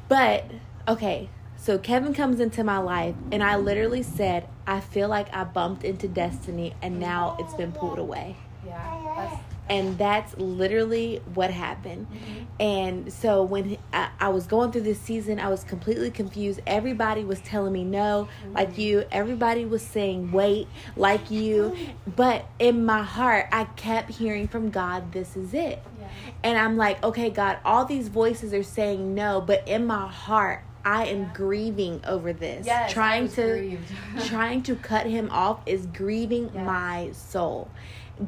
But 0.08 0.46
okay, 0.88 1.30
so 1.58 1.78
Kevin 1.78 2.14
comes 2.14 2.40
into 2.40 2.64
my 2.64 2.78
life, 2.80 3.16
and 3.32 3.42
I 3.42 3.56
literally 3.56 4.04
said, 4.04 4.48
I 4.68 4.82
feel 4.82 5.08
like 5.08 5.34
I 5.34 5.46
bumped 5.46 5.84
into 5.84 6.08
destiny, 6.08 6.74
and 6.82 7.00
now 7.00 7.38
it's 7.40 7.54
been 7.54 7.72
pulled 7.72 8.00
away. 8.00 8.36
yeah. 8.66 9.04
That's, 9.16 9.42
And 9.70 9.98
that's 9.98 10.38
literally 10.38 11.22
what 11.34 11.52
happened. 11.52 12.08
Mm-hmm. 12.12 12.44
And 12.60 13.14
so 13.14 13.44
when 13.44 13.78
I, 13.94 14.10
I 14.20 14.30
was 14.30 14.46
going 14.46 14.72
through 14.72 14.82
this 14.82 15.00
season, 15.00 15.40
I 15.40 15.48
was 15.48 15.64
completely 15.64 16.12
confused. 16.12 16.60
Everybody 16.68 17.24
was 17.24 17.40
telling 17.42 17.72
me 17.72 17.84
no, 17.86 18.28
like 18.54 18.72
mm-hmm. 18.72 18.82
you. 18.82 19.06
Everybody 19.12 19.64
was 19.66 19.82
saying 19.82 20.32
wait, 20.32 20.68
like 20.98 21.32
you. 21.32 21.74
Mm-hmm. 21.76 22.12
But 22.16 22.46
in 22.60 22.86
my 22.86 23.04
heart, 23.04 23.48
I 23.52 23.66
kept 23.66 24.12
hearing 24.12 24.48
from 24.50 24.70
God, 24.70 25.14
this 25.14 25.38
is 25.38 25.54
it. 25.54 25.82
Yeah. 26.26 26.32
And 26.44 26.58
I'm 26.58 26.78
like, 26.78 27.04
okay, 27.04 27.30
God, 27.30 27.58
all 27.66 27.86
these 27.86 28.08
voices 28.10 28.54
are 28.54 28.64
saying 28.64 29.14
no, 29.16 29.42
but 29.42 29.68
in 29.68 29.86
my 29.86 30.08
heart, 30.08 30.64
I 30.86 31.06
am 31.06 31.32
grieving 31.34 32.02
over 32.06 32.34
this. 32.34 32.66
Yes, 32.66 32.92
trying 32.92 33.30
to 33.30 33.80
trying 34.26 34.64
to 34.64 34.76
cut 34.76 35.06
him 35.06 35.30
off 35.32 35.62
is 35.66 35.86
grieving 35.88 36.52
Yes. 36.54 36.66
my 36.66 37.10
soul. 37.14 37.70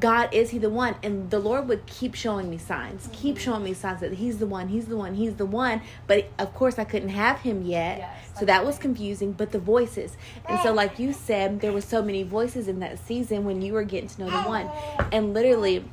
God 0.00 0.34
is 0.34 0.50
he 0.50 0.58
the 0.58 0.68
one? 0.70 0.96
And 1.02 1.30
the 1.30 1.38
Lord 1.38 1.68
would 1.68 1.86
keep 1.86 2.14
showing 2.16 2.50
me 2.50 2.58
signs, 2.58 3.02
Mm-hmm. 3.04 3.12
keep 3.12 3.38
showing 3.38 3.62
me 3.62 3.72
signs 3.72 4.00
that 4.00 4.14
he's 4.14 4.38
the 4.38 4.46
one, 4.46 4.68
he's 4.68 4.86
the 4.86 4.96
one, 4.96 5.14
he's 5.14 5.34
the 5.36 5.46
one. 5.46 5.80
But 6.08 6.28
of 6.38 6.52
course 6.54 6.78
I 6.78 6.84
couldn't 6.84 7.10
have 7.10 7.40
him 7.40 7.62
yet. 7.62 7.98
Yes, 7.98 8.10
so 8.40 8.44
that 8.46 8.66
was 8.66 8.78
confusing, 8.78 9.30
but 9.32 9.52
the 9.52 9.60
voices. 9.60 10.16
And 10.48 10.58
so 10.60 10.72
like 10.72 10.98
you 10.98 11.12
said, 11.12 11.60
there 11.60 11.72
were 11.72 11.80
so 11.80 12.02
many 12.02 12.24
voices 12.24 12.66
in 12.68 12.80
that 12.80 12.98
season 12.98 13.44
when 13.44 13.62
you 13.62 13.74
were 13.74 13.84
getting 13.84 14.08
to 14.08 14.20
know 14.22 14.30
the 14.30 14.48
one. 14.48 14.68
And 15.12 15.32
literally 15.32 15.84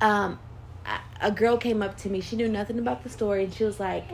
um 0.00 0.38
a- 1.20 1.30
girl 1.30 1.56
came 1.56 1.82
up 1.82 1.96
to 1.98 2.08
me. 2.08 2.20
She 2.20 2.36
knew 2.36 2.48
nothing 2.48 2.78
about 2.78 3.02
the 3.02 3.08
story 3.08 3.44
and 3.44 3.52
she 3.52 3.64
was 3.64 3.80
like, 3.80 4.04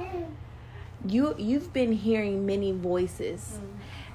"You 1.07 1.35
you've 1.39 1.73
been 1.73 1.93
hearing 1.93 2.47
many 2.47 2.73
voices." 2.73 3.59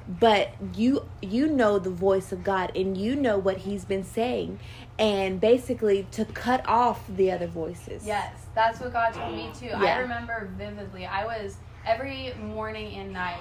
But 0.07 0.53
you 0.75 1.05
you 1.21 1.47
know 1.47 1.79
the 1.79 1.89
voice 1.89 2.31
of 2.31 2.43
God 2.43 2.71
and 2.75 2.97
you 2.97 3.15
know 3.15 3.37
what 3.37 3.57
he's 3.59 3.85
been 3.85 4.03
saying 4.03 4.59
and 4.99 5.39
basically 5.39 6.07
to 6.11 6.25
cut 6.25 6.67
off 6.67 7.05
the 7.07 7.31
other 7.31 7.47
voices. 7.47 8.05
Yes, 8.05 8.33
that's 8.53 8.79
what 8.79 8.91
God 8.93 9.13
told 9.13 9.35
me 9.35 9.49
too. 9.57 9.69
I 9.73 9.99
remember 9.99 10.51
vividly. 10.57 11.05
I 11.05 11.25
was 11.25 11.57
every 11.85 12.33
morning 12.35 12.95
and 12.97 13.13
night. 13.13 13.39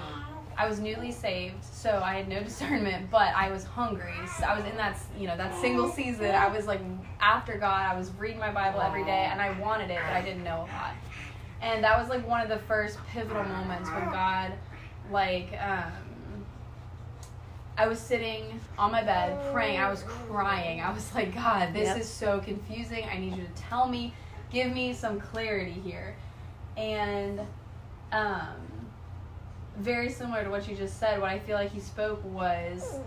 I 0.60 0.68
was 0.68 0.78
newly 0.78 1.10
saved, 1.10 1.64
so 1.64 2.02
I 2.04 2.16
had 2.16 2.28
no 2.28 2.42
discernment, 2.50 3.10
but 3.10 3.34
I 3.34 3.50
was 3.50 3.64
hungry. 3.64 4.12
So 4.38 4.44
I 4.44 4.54
was 4.54 4.66
in 4.66 4.76
that, 4.76 4.98
you 5.18 5.26
know, 5.26 5.34
that 5.34 5.58
single 5.58 5.88
season. 5.88 6.34
I 6.34 6.48
was 6.48 6.66
like 6.66 6.82
after 7.18 7.56
God. 7.56 7.90
I 7.90 7.96
was 7.96 8.10
reading 8.18 8.38
my 8.38 8.52
Bible 8.52 8.82
every 8.82 9.02
day, 9.04 9.26
and 9.30 9.40
I 9.40 9.58
wanted 9.58 9.88
it, 9.90 10.00
but 10.06 10.12
I 10.14 10.20
didn't 10.20 10.44
know 10.44 10.56
a 10.56 10.68
lot. 10.76 10.94
And 11.62 11.82
that 11.82 11.98
was 11.98 12.10
like 12.10 12.28
one 12.28 12.42
of 12.42 12.50
the 12.50 12.58
first 12.58 12.98
pivotal 13.08 13.42
moments 13.42 13.88
when 13.88 14.10
God, 14.10 14.52
like, 15.10 15.58
um, 15.62 15.92
I 17.78 17.86
was 17.88 17.98
sitting 17.98 18.60
on 18.76 18.92
my 18.92 19.02
bed 19.02 19.38
praying. 19.52 19.80
I 19.80 19.88
was 19.88 20.02
crying. 20.02 20.82
I 20.82 20.92
was 20.92 21.14
like, 21.14 21.34
God, 21.34 21.72
this 21.72 21.86
Yep. 21.86 21.96
is 22.00 22.08
so 22.08 22.38
confusing. 22.38 23.06
I 23.10 23.16
need 23.16 23.34
you 23.34 23.44
to 23.44 23.62
tell 23.62 23.88
me, 23.88 24.12
give 24.50 24.70
me 24.70 24.92
some 24.92 25.18
clarity 25.20 25.72
here. 25.72 26.16
And 26.76 27.40
um, 28.12 28.56
very 29.78 30.10
similar 30.10 30.44
to 30.44 30.50
what 30.50 30.68
you 30.68 30.76
just 30.76 30.98
said, 30.98 31.20
what 31.20 31.30
I 31.30 31.38
feel 31.38 31.56
like 31.56 31.72
he 31.72 31.80
spoke 31.80 32.22
was 32.24 32.98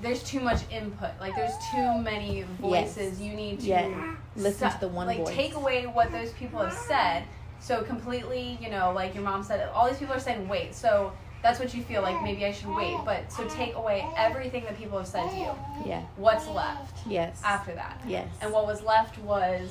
there's 0.00 0.22
too 0.22 0.40
much 0.40 0.60
input. 0.70 1.10
Like 1.20 1.34
there's 1.36 1.52
too 1.70 1.98
many 1.98 2.44
voices. 2.58 3.20
Yes. 3.20 3.20
You 3.20 3.34
need 3.34 3.60
to 3.60 3.66
Yeah. 3.66 4.14
Listen 4.36 4.70
stu- 4.70 4.78
to 4.80 4.86
the 4.86 4.88
one 4.88 5.06
like 5.06 5.18
voice. 5.18 5.34
take 5.34 5.54
away 5.54 5.86
what 5.86 6.10
those 6.12 6.32
people 6.32 6.60
have 6.60 6.72
said. 6.72 7.24
So 7.60 7.82
completely, 7.82 8.58
you 8.62 8.70
know, 8.70 8.92
like 8.92 9.14
your 9.14 9.22
mom 9.24 9.42
said, 9.42 9.68
all 9.74 9.86
these 9.88 9.98
people 9.98 10.14
are 10.14 10.20
saying 10.20 10.48
wait. 10.48 10.74
So 10.74 11.12
that's 11.42 11.58
what 11.60 11.74
you 11.74 11.82
feel 11.82 12.00
like 12.00 12.22
maybe 12.22 12.46
I 12.46 12.52
should 12.52 12.74
wait. 12.74 12.96
But 13.04 13.30
so 13.30 13.46
take 13.48 13.74
away 13.74 14.06
everything 14.16 14.64
that 14.64 14.78
people 14.78 14.96
have 14.96 15.06
said 15.06 15.28
to 15.30 15.36
you. 15.36 15.50
Yeah. 15.84 16.02
What's 16.16 16.46
left 16.48 17.06
Yes. 17.06 17.40
after 17.44 17.74
that? 17.74 18.00
Yes. 18.06 18.28
And 18.40 18.52
what 18.52 18.66
was 18.66 18.82
left 18.82 19.18
was, 19.18 19.70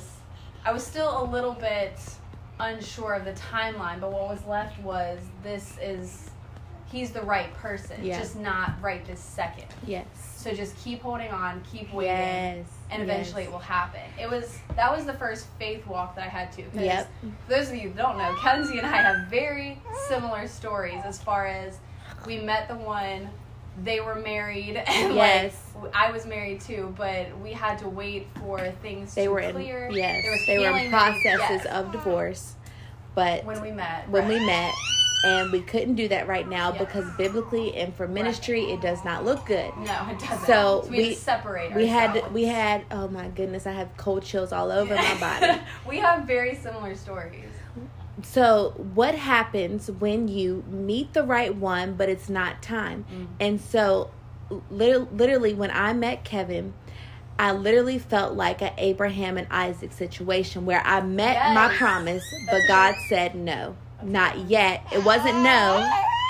I 0.64 0.72
was 0.72 0.86
still 0.86 1.22
a 1.22 1.24
little 1.24 1.54
bit 1.54 1.98
unsure 2.60 3.14
of 3.14 3.24
the 3.24 3.32
timeline, 3.32 4.00
but 4.00 4.12
what 4.12 4.28
was 4.28 4.44
left 4.46 4.78
was 4.82 5.18
this 5.42 5.76
is, 5.80 6.30
he's 6.90 7.10
the 7.10 7.22
right 7.22 7.52
person, 7.54 8.04
Yeah. 8.04 8.18
just 8.18 8.36
not 8.36 8.80
right 8.80 9.04
this 9.06 9.20
second. 9.20 9.66
Yes. 9.86 10.06
So 10.36 10.52
just 10.52 10.76
keep 10.78 11.02
holding 11.02 11.30
on, 11.30 11.62
keep 11.70 11.92
waiting, 11.92 12.10
Yes. 12.16 12.66
and 12.90 13.02
eventually 13.02 13.42
it 13.44 13.52
will 13.52 13.58
happen. 13.58 14.00
It 14.18 14.28
was 14.30 14.58
that 14.76 14.94
was 14.94 15.04
the 15.04 15.12
first 15.14 15.46
faith 15.58 15.86
walk 15.86 16.14
that 16.16 16.24
I 16.24 16.28
had 16.28 16.52
to. 16.52 16.64
Yep. 16.74 17.08
For 17.46 17.54
those 17.54 17.68
of 17.68 17.74
you 17.76 17.90
who 17.90 17.94
don't 17.94 18.16
know, 18.16 18.34
Kenzie 18.42 18.78
and 18.78 18.86
I 18.86 18.96
have 18.96 19.28
very 19.28 19.80
similar 20.08 20.46
stories 20.48 21.02
as 21.04 21.20
far 21.22 21.46
as 21.46 21.78
we 22.26 22.38
met 22.40 22.68
the 22.68 22.76
one, 22.76 23.28
they 23.82 24.00
were 24.00 24.14
married, 24.16 24.76
and 24.86 25.14
Yes. 25.14 25.54
like 25.80 25.94
I 25.94 26.10
was 26.12 26.26
married 26.26 26.60
too, 26.60 26.94
but 26.96 27.36
we 27.40 27.52
had 27.52 27.78
to 27.78 27.88
wait 27.88 28.26
for 28.38 28.58
things 28.82 29.14
They 29.14 29.24
to 29.24 29.30
were 29.30 29.40
in 29.40 29.52
clear. 29.54 29.88
yes. 29.90 30.22
There 30.22 30.32
was 30.32 30.46
They 30.46 30.58
were 30.58 30.76
in 30.78 30.90
processes 30.90 31.62
yes. 31.64 31.66
of 31.66 31.92
divorce, 31.92 32.54
but 33.14 33.44
when 33.44 33.60
we 33.62 33.70
met. 33.70 34.08
when 34.08 34.28
we 34.28 34.44
met 34.44 34.72
and 35.22 35.52
we 35.52 35.60
couldn't 35.60 35.96
do 35.96 36.08
that 36.08 36.26
right 36.26 36.48
now 36.48 36.70
Yes. 36.72 36.78
because 36.78 37.04
biblically 37.18 37.76
and 37.76 37.94
for 37.94 38.08
ministry 38.08 38.62
it 38.72 38.80
does 38.80 39.04
not 39.04 39.22
look 39.22 39.44
good 39.44 39.70
No, 39.76 40.06
it 40.10 40.18
doesn't. 40.18 40.46
So 40.46 40.86
we, 40.90 40.96
we- 40.96 41.14
separate. 41.14 41.74
we 41.74 41.86
had 41.86 42.32
we 42.32 42.44
had 42.44 42.84
oh 42.90 43.06
my 43.08 43.28
goodness 43.28 43.66
i 43.66 43.72
have 43.72 43.94
cold 43.98 44.22
chills 44.22 44.50
all 44.50 44.72
over 44.72 44.94
my 44.94 45.20
body 45.20 45.60
we 45.86 45.98
have 45.98 46.24
very 46.24 46.54
similar 46.54 46.94
stories. 46.94 47.44
So 48.24 48.70
what 48.94 49.14
happens 49.14 49.90
when 49.90 50.28
you 50.28 50.64
meet 50.68 51.12
the 51.12 51.22
right 51.22 51.54
one 51.54 51.94
but 51.94 52.08
it's 52.08 52.28
not 52.28 52.62
time? 52.62 53.04
Mm. 53.12 53.26
and 53.38 53.60
so 53.60 54.10
lit- 54.70 55.14
literally 55.14 55.54
when 55.54 55.70
i 55.70 55.92
met 55.92 56.24
kevin 56.24 56.74
I 57.38 57.52
literally 57.52 57.98
felt 57.98 58.34
like 58.34 58.60
an 58.60 58.72
Abraham 58.76 59.38
and 59.38 59.46
Isaac 59.50 59.92
situation 59.92 60.66
where 60.66 60.82
I 60.84 61.00
met 61.00 61.54
my 61.54 61.74
promise, 61.74 62.22
but 62.50 62.60
God 62.68 62.94
said 63.08 63.34
no, 63.34 63.76
not 64.02 64.36
yet. 64.40 64.84
It 64.92 65.02
wasn't 65.02 65.38
no, 65.38 65.78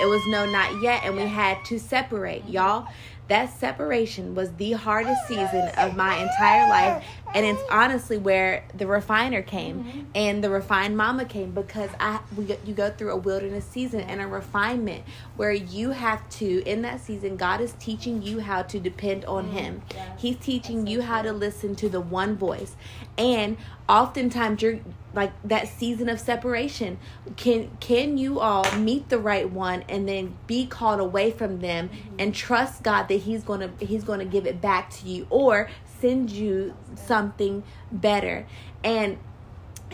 it 0.01 0.05
was 0.05 0.25
no, 0.27 0.45
not 0.45 0.81
yet, 0.81 1.03
and 1.03 1.17
we 1.17 1.23
had 1.23 1.57
to 1.65 1.79
separate. 1.79 2.47
Y'all, 2.47 2.87
that 3.27 3.51
separation 3.59 4.35
was 4.35 4.53
the 4.53 4.71
hardest 4.71 5.27
season 5.27 5.69
of 5.77 5.97
my 5.97 6.17
entire 6.17 6.69
life, 6.69 7.03
and 7.33 7.45
it's 7.45 7.61
honestly 7.69 8.17
where 8.17 8.63
the 8.75 8.85
refiner 8.87 9.41
came 9.41 9.83
Mhm. 9.83 10.05
and 10.15 10.43
the 10.43 10.49
refined 10.49 10.97
mama 10.97 11.25
came 11.25 11.51
because 11.51 11.89
I 11.99 12.19
we 12.35 12.45
you 12.65 12.73
go 12.73 12.89
through 12.89 13.11
a 13.11 13.17
wilderness 13.17 13.65
season 13.65 14.01
and 14.01 14.21
a 14.21 14.27
refinement 14.27 15.03
where 15.37 15.51
you 15.53 15.91
have 15.91 16.27
to 16.29 16.61
in 16.65 16.81
that 16.81 16.99
season 17.01 17.37
God 17.37 17.61
is 17.61 17.73
teaching 17.79 18.21
you 18.21 18.39
how 18.41 18.61
to 18.63 18.79
depend 18.79 19.25
on 19.25 19.45
Mm, 19.47 19.51
Him. 19.51 19.81
yes. 19.93 20.07
He's 20.17 20.37
teaching 20.37 20.79
That's 20.79 20.87
so 20.89 20.93
you 20.93 21.01
how 21.03 21.21
to 21.21 21.31
listen 21.33 21.75
to 21.75 21.89
the 21.89 22.01
one 22.01 22.35
voice, 22.35 22.75
and 23.17 23.57
oftentimes 23.87 24.61
you're 24.61 24.79
like 25.13 25.31
that 25.43 25.67
season 25.67 26.07
of 26.07 26.19
separation 26.19 26.97
can 27.35 27.69
can 27.81 28.17
you 28.17 28.39
all 28.39 28.65
meet 28.77 29.09
the 29.09 29.19
right 29.19 29.49
one 29.51 29.83
and 29.89 30.07
then 30.07 30.35
be 30.47 30.65
called 30.65 30.99
away 30.99 31.31
from 31.31 31.59
them 31.59 31.89
Mm-hmm. 31.89 32.15
and 32.19 32.35
trust 32.35 32.83
God 32.83 33.07
that 33.09 33.21
he's 33.21 33.43
going 33.43 33.59
to 33.61 33.85
he's 33.85 34.03
going 34.05 34.19
to 34.19 34.25
give 34.25 34.45
it 34.45 34.61
back 34.61 34.89
to 34.91 35.07
you 35.07 35.27
or 35.29 35.69
send 36.01 36.31
you 36.31 36.73
something 36.95 37.63
better. 37.91 38.45
And 38.83 39.17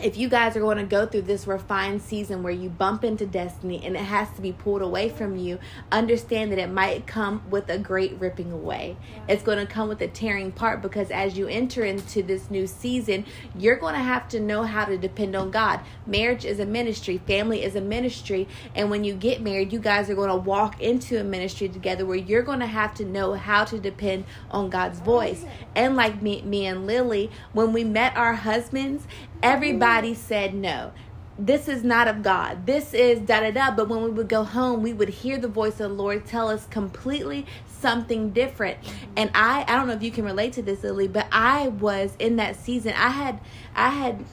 if 0.02 0.16
you 0.16 0.28
guys 0.28 0.56
are 0.56 0.60
going 0.60 0.78
to 0.78 0.84
go 0.84 1.06
through 1.06 1.22
this 1.22 1.46
refined 1.46 2.02
season 2.02 2.42
where 2.42 2.52
you 2.52 2.68
bump 2.68 3.04
into 3.04 3.26
destiny 3.26 3.84
and 3.84 3.96
it 3.96 4.02
has 4.02 4.30
to 4.32 4.40
be 4.40 4.52
pulled 4.52 4.82
away 4.82 5.08
from 5.08 5.36
you, 5.36 5.58
understand 5.90 6.52
that 6.52 6.58
it 6.58 6.70
might 6.70 7.06
come 7.06 7.42
with 7.50 7.68
a 7.68 7.78
great 7.78 8.18
ripping 8.20 8.52
away. 8.52 8.96
Yeah. 9.12 9.34
It's 9.34 9.42
going 9.42 9.58
to 9.58 9.66
come 9.66 9.88
with 9.88 10.00
a 10.00 10.08
tearing 10.08 10.52
part 10.52 10.82
because 10.82 11.10
as 11.10 11.36
you 11.36 11.48
enter 11.48 11.84
into 11.84 12.22
this 12.22 12.50
new 12.50 12.66
season, 12.66 13.24
you're 13.56 13.76
going 13.76 13.94
to 13.94 14.00
have 14.00 14.28
to 14.28 14.40
know 14.40 14.62
how 14.62 14.84
to 14.84 14.96
depend 14.96 15.34
on 15.34 15.50
God. 15.50 15.80
Marriage 16.06 16.44
is 16.44 16.60
a 16.60 16.66
ministry, 16.66 17.18
family 17.18 17.62
is 17.62 17.74
a 17.74 17.80
ministry, 17.80 18.46
and 18.74 18.90
when 18.90 19.04
you 19.04 19.14
get 19.14 19.42
married, 19.42 19.72
you 19.72 19.80
guys 19.80 20.08
are 20.08 20.14
going 20.14 20.30
to 20.30 20.36
walk 20.36 20.80
into 20.80 21.20
a 21.20 21.24
ministry 21.24 21.68
together 21.68 22.06
where 22.06 22.16
you're 22.16 22.42
going 22.42 22.60
to 22.60 22.66
have 22.66 22.94
to 22.94 23.04
know 23.04 23.34
how 23.34 23.64
to 23.64 23.78
depend 23.78 24.24
on 24.50 24.70
God's 24.70 25.00
voice. 25.00 25.44
Oh, 25.44 25.50
and 25.74 25.96
like 25.96 26.22
me, 26.22 26.42
me 26.42 26.66
and 26.66 26.86
Lily, 26.86 27.30
when 27.52 27.72
we 27.72 27.84
met 27.84 28.16
our 28.16 28.34
husbands, 28.34 29.06
everybody 29.42 30.14
said 30.14 30.54
no. 30.54 30.92
This 31.38 31.68
is 31.68 31.84
not 31.84 32.08
of 32.08 32.22
God. 32.22 32.66
This 32.66 32.92
is 32.92 33.20
da 33.20 33.40
da 33.40 33.50
da. 33.52 33.70
But 33.70 33.88
when 33.88 34.02
we 34.02 34.10
would 34.10 34.28
go 34.28 34.42
home, 34.42 34.82
we 34.82 34.92
would 34.92 35.08
hear 35.08 35.38
the 35.38 35.48
voice 35.48 35.74
of 35.74 35.90
the 35.90 35.94
Lord 35.94 36.26
tell 36.26 36.48
us 36.48 36.66
completely 36.66 37.46
something 37.66 38.30
different. 38.30 38.78
And 39.16 39.30
I, 39.34 39.64
I 39.68 39.76
don't 39.76 39.86
know 39.86 39.94
if 39.94 40.02
you 40.02 40.10
can 40.10 40.24
relate 40.24 40.54
to 40.54 40.62
this, 40.62 40.82
Lily, 40.82 41.06
but 41.06 41.28
I 41.30 41.68
was 41.68 42.16
in 42.18 42.36
that 42.36 42.56
season. 42.56 42.92
I 42.94 43.10
had, 43.10 43.40
I 43.76 43.90
had 43.90 44.24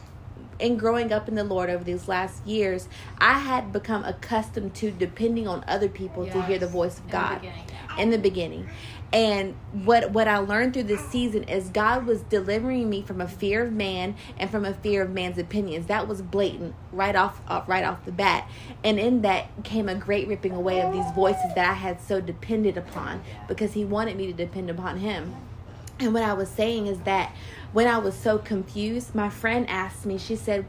in 0.60 0.78
growing 0.78 1.12
up 1.12 1.28
in 1.28 1.36
the 1.36 1.44
Lord 1.44 1.70
over 1.70 1.84
these 1.84 2.08
last 2.08 2.46
years, 2.46 2.88
I 3.18 3.40
had 3.40 3.72
become 3.72 4.04
accustomed 4.04 4.74
to 4.76 4.92
depending 4.92 5.48
on 5.48 5.64
other 5.68 5.90
people 5.90 6.26
to 6.26 6.42
hear 6.44 6.58
the 6.58 6.68
voice 6.68 6.98
of 6.98 7.06
In 7.06 7.08
the 7.08 7.12
God 7.12 7.42
beginning, 7.42 7.66
yeah. 7.70 7.98
in 8.02 8.10
the 8.10 8.18
beginning. 8.18 8.70
And 9.16 9.56
what 9.72 10.12
what 10.12 10.28
I 10.28 10.40
learned 10.40 10.74
through 10.74 10.84
this 10.84 11.00
season 11.08 11.44
is 11.44 11.70
God 11.70 12.06
was 12.06 12.22
delivering 12.24 12.90
me 12.90 13.02
from 13.02 13.22
a 13.22 13.28
fear 13.30 13.64
of 13.64 13.72
man 13.72 14.16
and 14.38 14.50
from 14.50 14.66
a 14.66 14.74
fear 14.74 15.04
of 15.04 15.12
man's 15.12 15.38
opinions. 15.38 15.86
That 15.86 16.10
was 16.10 16.22
blatant 16.22 16.76
right 16.92 17.16
off 17.16 17.40
uh, 17.48 17.62
right 17.66 17.86
off 17.86 18.04
the 18.04 18.12
bat. 18.12 18.50
And 18.84 19.00
in 19.00 19.22
that 19.22 19.48
came 19.64 19.88
a 19.88 19.96
great 19.96 20.28
ripping 20.28 20.52
away 20.52 20.82
of 20.82 20.92
these 20.92 21.10
voices 21.16 21.56
that 21.56 21.66
I 21.70 21.74
had 21.74 22.02
so 22.02 22.20
depended 22.20 22.76
upon 22.78 23.22
because 23.48 23.72
he 23.72 23.86
wanted 23.86 24.18
me 24.18 24.28
to 24.28 24.34
depend 24.34 24.70
upon 24.70 24.98
him. 24.98 25.34
And 25.98 26.14
what 26.14 26.24
I 26.24 26.34
was 26.34 26.50
saying 26.50 26.88
is 26.88 27.00
that 27.02 27.34
when 27.72 27.88
I 27.88 28.00
was 28.00 28.16
so 28.16 28.38
confused, 28.38 29.16
my 29.16 29.30
friend 29.30 29.66
asked 29.70 30.06
me, 30.06 30.18
she 30.18 30.36
said, 30.36 30.66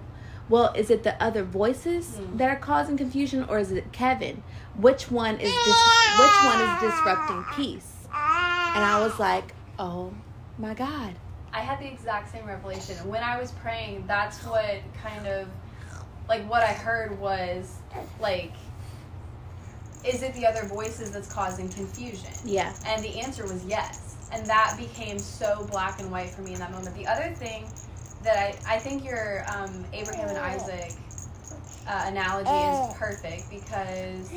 Well, 0.48 0.72
is 0.76 0.88
it 0.88 1.02
the 1.02 1.20
other 1.20 1.42
voices 1.42 2.20
Mm. 2.20 2.38
that 2.38 2.48
are 2.48 2.60
causing 2.60 2.96
confusion 2.96 3.44
or 3.48 3.58
is 3.58 3.72
it 3.72 3.90
Kevin? 3.90 4.44
Which 4.76 5.10
one 5.10 5.34
is 5.40 5.50
dis- 5.50 6.18
which 6.20 6.44
one 6.44 6.60
is 6.62 6.80
disrupting 6.80 7.44
peace? 7.56 7.95
And 8.76 8.84
I 8.84 9.00
was 9.00 9.18
like, 9.18 9.54
Oh 9.78 10.12
my 10.58 10.74
God. 10.74 11.14
I 11.50 11.60
had 11.60 11.80
the 11.80 11.86
exact 11.86 12.30
same 12.30 12.44
revelation. 12.44 12.96
When 13.08 13.22
I 13.22 13.40
was 13.40 13.52
praying, 13.52 14.06
that's 14.06 14.44
what 14.44 14.82
kind 15.02 15.26
of 15.26 15.48
like 16.28 16.46
what 16.48 16.62
I 16.62 16.74
heard 16.74 17.18
was 17.18 17.74
like 18.20 18.52
is 20.04 20.22
it 20.22 20.34
the 20.34 20.46
other 20.46 20.66
voices 20.66 21.10
that's 21.10 21.32
causing 21.32 21.70
confusion? 21.70 22.30
Yeah. 22.44 22.72
And 22.84 23.02
the 23.02 23.18
answer 23.18 23.44
was 23.46 23.64
yes. 23.64 24.16
And 24.30 24.46
that 24.46 24.76
became 24.78 25.18
so 25.18 25.66
black 25.70 25.98
and 25.98 26.12
white 26.12 26.28
for 26.28 26.42
me 26.42 26.52
in 26.52 26.58
that 26.60 26.70
moment. 26.70 26.94
The 26.94 27.06
other 27.06 27.34
thing 27.34 27.66
that 28.24 28.36
I, 28.36 28.74
I 28.74 28.78
think 28.78 29.04
your 29.04 29.44
um, 29.48 29.86
Abraham 29.94 30.28
and 30.28 30.38
Isaac 30.38 30.92
uh, 31.86 32.04
analogy 32.06 32.50
is 32.50 32.96
perfect 32.98 33.48
because 33.50 34.30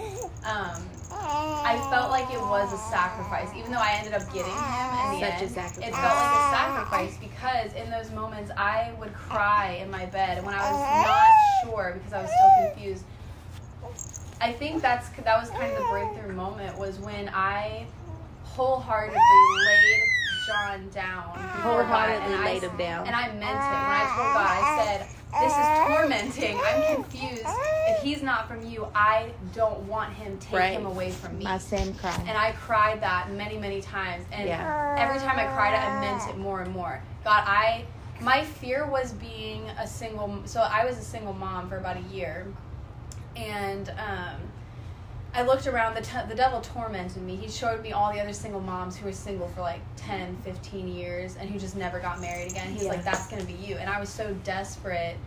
um, 0.46 0.90
I 1.12 1.78
felt 1.90 2.12
like 2.12 2.30
it 2.32 2.40
was 2.42 2.72
a 2.74 2.78
sacrifice, 2.92 3.50
even 3.58 3.72
though 3.72 3.82
I 3.82 3.98
ended 3.98 4.14
up 4.14 4.32
getting 4.34 4.52
him 4.52 4.60
in 4.60 5.12
the 5.12 5.20
Such 5.20 5.42
end. 5.42 5.84
It 5.84 5.94
felt 5.94 6.18
like 6.18 6.32
a 6.32 6.50
sacrifice 6.52 7.18
because 7.18 7.74
in 7.74 7.90
those 7.90 8.12
moments 8.12 8.52
I 8.58 8.94
would 9.00 9.14
cry 9.14 9.80
in 9.82 9.90
my 9.92 10.06
bed 10.06 10.44
when 10.46 10.54
I 10.54 10.72
was 10.72 11.04
not 11.06 11.28
sure 11.62 11.94
because 11.96 12.14
I 12.14 12.22
was 12.22 12.32
still 12.32 12.70
confused. 12.70 13.06
I 14.42 14.54
think 14.54 14.82
that's 14.82 15.10
that 15.10 15.40
was 15.42 15.50
kind 15.50 15.72
of 15.76 15.84
the 15.84 15.90
breakthrough 15.90 16.34
moment 16.34 16.78
was 16.78 16.98
when 17.00 17.30
I 17.34 17.88
wholeheartedly 18.44 19.66
laid 19.66 20.00
John 20.48 20.90
down. 20.90 21.34
God, 21.34 21.64
Wholeheartedly 21.64 22.34
and 22.34 22.42
I 22.42 22.46
laid 22.46 22.64
s- 22.64 22.70
him 22.70 22.78
down. 22.78 23.08
And 23.08 23.16
I 23.16 23.28
meant 23.28 23.44
it 23.44 23.44
when 23.44 23.52
I 23.52 24.12
told 24.16 24.34
God, 24.34 24.52
I 24.52 24.78
said, 24.78 25.08
"This 25.32 25.54
is 25.54 25.68
tormenting. 25.88 26.60
I'm 26.66 26.96
confused. 26.96 27.44
If 27.90 28.02
he's 28.02 28.22
not 28.22 28.48
from 28.48 28.66
you, 28.66 28.88
I 28.96 29.32
don't 29.54 29.80
want 29.82 30.14
him. 30.14 30.38
Take 30.40 30.60
Right. 30.60 30.74
him 30.74 30.86
away 30.86 31.12
from 31.12 31.38
me." 31.38 31.46
My 31.46 31.58
same 31.58 31.94
cry. 31.96 32.16
And 32.28 32.38
I 32.38 32.52
cried 32.54 33.02
that 33.02 33.32
many, 33.32 33.58
many 33.58 33.82
times. 33.82 34.26
And 34.32 34.48
Yeah. 34.48 34.96
every 34.98 35.20
time 35.20 35.38
I 35.40 35.46
cried 35.48 35.74
it, 35.74 35.80
I 35.80 36.00
meant 36.00 36.28
it 36.30 36.38
more 36.38 36.62
and 36.62 36.72
more. 36.74 37.02
God, 37.24 37.44
I 37.46 37.86
my 38.22 38.44
fear 38.44 38.86
was 38.86 39.14
being 39.14 39.70
a 39.80 39.88
single. 39.88 40.42
So 40.46 40.62
I 40.62 40.84
was 40.86 40.98
a 40.98 41.04
single 41.04 41.34
mom 41.34 41.70
for 41.70 41.78
about 41.78 41.96
a 41.98 42.02
year, 42.14 42.46
and 43.36 43.90
um, 43.92 44.36
I 45.34 45.44
looked 45.44 45.68
around. 45.68 45.96
The 45.96 46.02
t- 46.02 46.18
the 46.28 46.36
devil 46.36 46.60
tormented 46.62 47.22
me. 47.22 47.36
He 47.36 47.50
showed 47.50 47.82
me 47.84 47.92
all 47.92 48.12
the 48.12 48.20
other 48.20 48.34
single 48.34 48.62
moms 48.62 48.98
who 48.98 49.06
were 49.06 49.12
single 49.12 49.48
for 49.50 49.62
like 49.62 49.82
10, 49.96 50.36
15 50.44 50.88
years, 50.88 51.36
and 51.40 51.50
who 51.50 51.60
just 51.60 51.76
never 51.76 52.00
got 52.00 52.20
married 52.20 52.52
again. 52.52 52.72
He's 52.72 52.84
Yeah. 52.84 52.90
like, 52.90 53.04
"That's 53.04 53.28
gonna 53.28 53.44
be 53.44 53.54
you." 53.54 53.76
And 53.78 53.90
I 53.90 54.00
was 54.00 54.10
so 54.10 54.34
desperate 54.44 55.18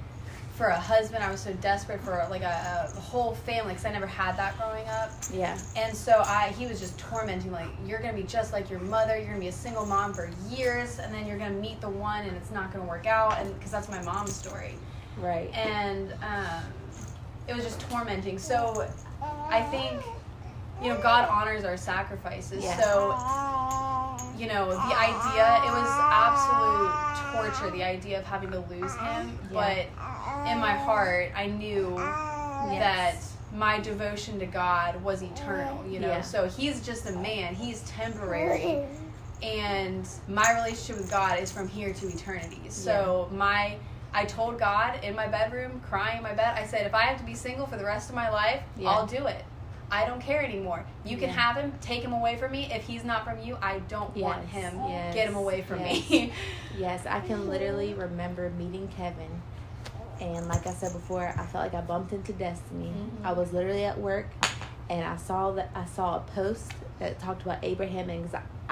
for 0.57 0.67
a 0.67 0.79
husband. 0.79 1.23
I 1.25 1.31
was 1.31 1.41
so 1.41 1.53
desperate 1.55 2.01
for 2.01 2.27
like 2.31 2.43
a, 2.43 2.91
a 2.95 3.01
whole 3.01 3.35
family 3.35 3.73
because 3.75 3.87
I 3.87 3.93
never 3.93 4.07
had 4.07 4.37
that 4.37 4.59
growing 4.59 4.87
up. 4.89 5.11
Yeah. 5.33 5.57
And 5.77 5.97
so 5.97 6.23
I, 6.27 6.49
he 6.59 6.67
was 6.67 6.79
just 6.81 6.99
tormenting 6.99 7.53
like, 7.53 7.69
you're 7.87 8.01
gonna 8.01 8.13
be 8.13 8.25
just 8.25 8.53
like 8.53 8.69
your 8.69 8.81
mother. 8.81 9.17
You're 9.17 9.29
gonna 9.29 9.39
be 9.39 9.49
a 9.49 9.53
single 9.53 9.87
mom 9.87 10.13
for 10.15 10.29
years, 10.51 10.99
and 10.99 11.15
then 11.15 11.27
you're 11.27 11.39
gonna 11.39 11.53
meet 11.53 11.81
the 11.81 11.89
one, 11.89 12.27
and 12.27 12.37
it's 12.37 12.51
not 12.51 12.73
gonna 12.73 12.85
work 12.85 13.07
out. 13.07 13.39
And 13.39 13.55
because 13.55 13.71
that's 13.71 13.89
my 13.89 14.03
mom's 14.03 14.35
story, 14.35 14.75
Right. 15.17 15.49
and 15.57 16.13
um, 16.23 16.65
it 17.47 17.55
was 17.55 17.65
just 17.65 17.81
tormenting. 17.89 18.39
So 18.39 18.87
I 19.53 19.63
think, 19.63 20.01
you 20.83 20.89
know, 20.89 21.01
God 21.03 21.29
honors 21.29 21.65
our 21.65 21.77
sacrifices. 21.77 22.65
Yeah. 22.65 22.81
So 22.81 23.13
you 24.39 24.49
know, 24.49 24.71
the 24.71 24.99
idea, 24.99 25.61
it 25.65 25.73
was 25.73 25.89
absolute 26.01 26.91
torture, 27.33 27.71
the 27.71 27.85
idea 27.85 28.19
of 28.19 28.25
having 28.25 28.51
to 28.51 28.61
lose 28.61 28.95
him. 28.97 29.39
But 29.53 29.87
in 30.51 30.59
my 30.59 30.73
heart, 30.73 31.31
I 31.37 31.47
knew 31.47 31.95
that 31.97 33.17
my 33.55 33.79
devotion 33.81 34.39
to 34.41 34.47
God 34.47 35.01
was 35.05 35.23
eternal, 35.23 35.85
you 35.89 36.01
know. 36.01 36.09
Yeah. 36.09 36.23
So 36.23 36.49
he's 36.49 36.85
just 36.85 37.09
a 37.09 37.13
man, 37.13 37.55
he's 37.55 37.83
temporary. 37.83 38.85
And 39.43 40.09
my 40.29 40.55
relationship 40.55 41.03
with 41.03 41.11
God 41.11 41.39
is 41.39 41.53
from 41.53 41.69
here 41.69 41.93
to 41.93 42.09
eternity. 42.09 42.63
So 42.69 43.29
my 43.33 43.77
I 44.15 44.25
told 44.25 44.59
God 44.59 45.03
in 45.03 45.15
my 45.17 45.27
bedroom, 45.27 45.81
crying 45.89 46.19
in 46.19 46.23
my 46.23 46.35
bed, 46.35 46.55
I 46.57 46.67
said, 46.67 46.87
if 46.87 46.95
I 46.95 47.03
have 47.03 47.19
to 47.19 47.25
be 47.25 47.35
single 47.35 47.67
for 47.67 47.77
the 47.77 47.85
rest 47.85 48.09
of 48.11 48.15
my 48.15 48.31
life, 48.31 48.63
Yeah. 48.77 48.91
I'll 48.91 49.07
do 49.07 49.27
it. 49.27 49.45
I 49.91 50.07
don't 50.07 50.21
care 50.23 50.43
anymore. 50.43 50.85
You 51.05 51.17
can 51.19 51.29
Yeah. 51.29 51.35
have 51.35 51.57
him, 51.57 51.73
take 51.81 52.03
him 52.03 52.13
away 52.15 52.37
from 52.37 52.53
me. 52.53 52.71
If 52.73 52.85
he's 52.85 53.05
not 53.05 53.25
from 53.25 53.39
you, 53.41 53.59
I 53.61 53.81
don't 53.89 54.15
want 54.17 54.47
him. 54.47 54.81
yes, 54.89 55.15
Get 55.15 55.29
him 55.29 55.35
away 55.37 55.63
from 55.63 55.81
yes. 55.81 56.09
me. 56.11 56.33
Yes, 56.79 57.05
I 57.07 57.21
can 57.21 57.49
literally 57.49 57.93
remember 57.95 58.49
meeting 58.51 58.89
Kevin, 58.89 59.43
and 60.21 60.49
like 60.49 60.67
I 60.67 60.73
said 60.73 60.93
before, 60.95 61.27
I 61.37 61.45
felt 61.47 61.65
like 61.65 61.75
I 61.75 61.83
bumped 61.83 62.13
into 62.15 62.33
destiny. 62.33 62.91
Mhm. 62.97 63.27
I 63.27 63.33
was 63.33 63.53
literally 63.53 63.85
at 63.85 63.99
work, 63.99 64.29
and 64.89 65.05
I 65.07 65.17
saw 65.17 65.51
that 65.53 65.69
I 65.75 65.85
saw 65.85 66.17
a 66.17 66.21
post 66.21 66.73
that 66.99 67.19
talked 67.19 67.43
about 67.43 67.59
Abraham 67.63 68.09
and 68.09 68.21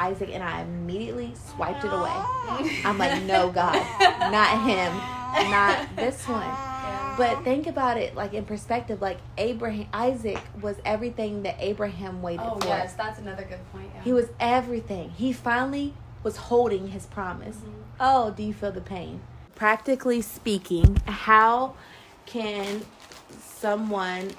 Isaac, 0.00 0.30
and 0.32 0.42
I 0.42 0.62
immediately 0.62 1.34
swiped 1.54 1.84
it 1.84 1.92
away. 1.92 2.10
I'm 2.84 2.96
like, 2.98 3.22
no, 3.24 3.50
God, 3.50 3.74
not 4.32 4.62
him, 4.62 5.50
not 5.50 5.86
this 5.96 6.26
one. 6.26 6.50
But 7.16 7.44
think 7.44 7.66
about 7.66 7.98
it, 7.98 8.14
like 8.14 8.32
in 8.32 8.44
perspective, 8.46 9.02
like 9.02 9.18
Abraham, 9.36 9.86
Isaac 9.92 10.40
was 10.62 10.76
everything 10.86 11.42
that 11.42 11.56
Abraham 11.58 12.22
waited 12.22 12.46
Oh 12.46 12.58
for. 12.58 12.68
yes, 12.68 12.94
that's 12.94 13.18
another 13.18 13.42
good 13.44 13.58
point. 13.72 13.90
Yeah. 13.94 14.02
He 14.02 14.12
was 14.14 14.28
everything. 14.40 15.10
He 15.10 15.32
finally 15.34 15.92
was 16.22 16.36
holding 16.36 16.88
his 16.88 17.04
promise. 17.06 17.56
Mhm. 17.56 17.72
Oh, 18.00 18.30
do 18.30 18.42
you 18.42 18.54
feel 18.54 18.72
the 18.72 18.80
pain? 18.80 19.20
Practically 19.54 20.22
speaking, 20.22 20.96
how 21.06 21.74
can 22.24 22.86
someone, 23.38 24.30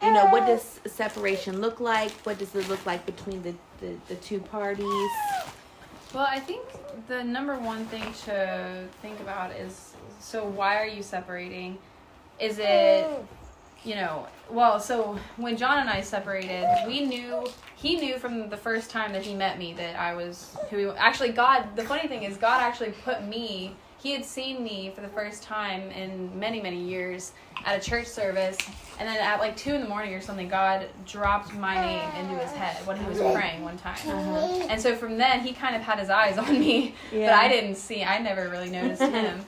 you 0.00 0.12
know, 0.12 0.26
what 0.26 0.46
does 0.46 0.80
separation 0.86 1.60
look 1.60 1.80
like? 1.80 2.12
What 2.22 2.38
does 2.38 2.54
it 2.54 2.68
look 2.68 2.84
like 2.86 3.04
between 3.06 3.42
the, 3.42 3.54
the, 3.80 3.94
the 4.08 4.14
two 4.16 4.40
parties? 4.40 5.10
Well, 6.12 6.26
I 6.28 6.40
think 6.40 6.64
the 7.08 7.22
number 7.22 7.58
one 7.58 7.86
thing 7.86 8.12
to 8.24 8.86
think 9.00 9.20
about 9.20 9.52
is 9.52 9.94
so 10.18 10.44
why 10.44 10.76
are 10.76 10.86
you 10.86 11.02
separating? 11.02 11.78
Is 12.38 12.58
it 12.58 13.06
you 13.84 13.94
know, 13.94 14.26
well, 14.50 14.78
so 14.78 15.18
when 15.36 15.56
John 15.56 15.78
and 15.78 15.88
I 15.88 16.02
separated, 16.02 16.66
we 16.86 17.06
knew 17.06 17.46
he 17.76 17.96
knew 17.96 18.18
from 18.18 18.50
the 18.50 18.56
first 18.56 18.90
time 18.90 19.12
that 19.12 19.22
he 19.22 19.34
met 19.34 19.58
me 19.58 19.72
that 19.74 19.98
I 19.98 20.14
was 20.14 20.56
who 20.68 20.90
actually 20.92 21.30
God. 21.30 21.76
The 21.76 21.84
funny 21.84 22.06
thing 22.06 22.24
is, 22.24 22.36
God 22.36 22.60
actually 22.60 22.90
put 23.04 23.24
me. 23.24 23.74
He 24.02 24.12
had 24.12 24.24
seen 24.24 24.64
me 24.64 24.92
for 24.94 25.02
the 25.02 25.08
first 25.08 25.42
time 25.42 25.90
in 25.90 26.38
many 26.38 26.60
many 26.60 26.82
years 26.82 27.32
at 27.66 27.78
a 27.78 27.80
church 27.90 28.06
service, 28.06 28.56
and 28.98 29.06
then 29.06 29.18
at 29.18 29.38
like 29.40 29.56
two 29.56 29.74
in 29.74 29.82
the 29.82 29.88
morning 29.88 30.14
or 30.14 30.22
something, 30.22 30.48
God 30.48 30.86
dropped 31.06 31.52
my 31.54 31.74
name 31.74 32.10
into 32.18 32.42
his 32.42 32.50
head 32.52 32.76
when 32.86 32.96
he 32.96 33.06
was 33.06 33.18
praying 33.18 33.62
one 33.62 33.76
time. 33.76 33.98
Uh-huh. 34.06 34.66
And 34.70 34.80
so 34.80 34.96
from 34.96 35.18
then, 35.18 35.40
he 35.40 35.52
kind 35.52 35.76
of 35.76 35.82
had 35.82 35.98
his 35.98 36.08
eyes 36.08 36.38
on 36.46 36.58
me, 36.58 36.94
but 37.10 37.28
I 37.28 37.48
didn't 37.48 37.74
see. 37.74 38.02
I 38.02 38.18
never 38.18 38.48
really 38.48 38.70
noticed 38.70 39.02
him. 39.12 39.44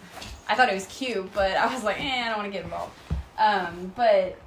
I 0.49 0.55
thought 0.55 0.69
it 0.69 0.75
was 0.75 0.87
cute, 0.87 1.33
but 1.33 1.53
I 1.53 1.73
was 1.73 1.83
like, 1.83 1.99
eh, 1.99 2.23
I 2.25 2.29
don't 2.29 2.39
want 2.39 2.47
to 2.47 2.53
get 2.53 2.65
involved. 2.65 2.93
Um, 3.39 3.93
but 3.97 4.39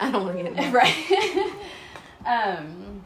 I 0.00 0.10
don't 0.10 0.24
want 0.26 0.36
to 0.36 0.42
get 0.42 0.52
involved. 0.52 0.74
right. 0.74 2.58
um, 2.58 2.97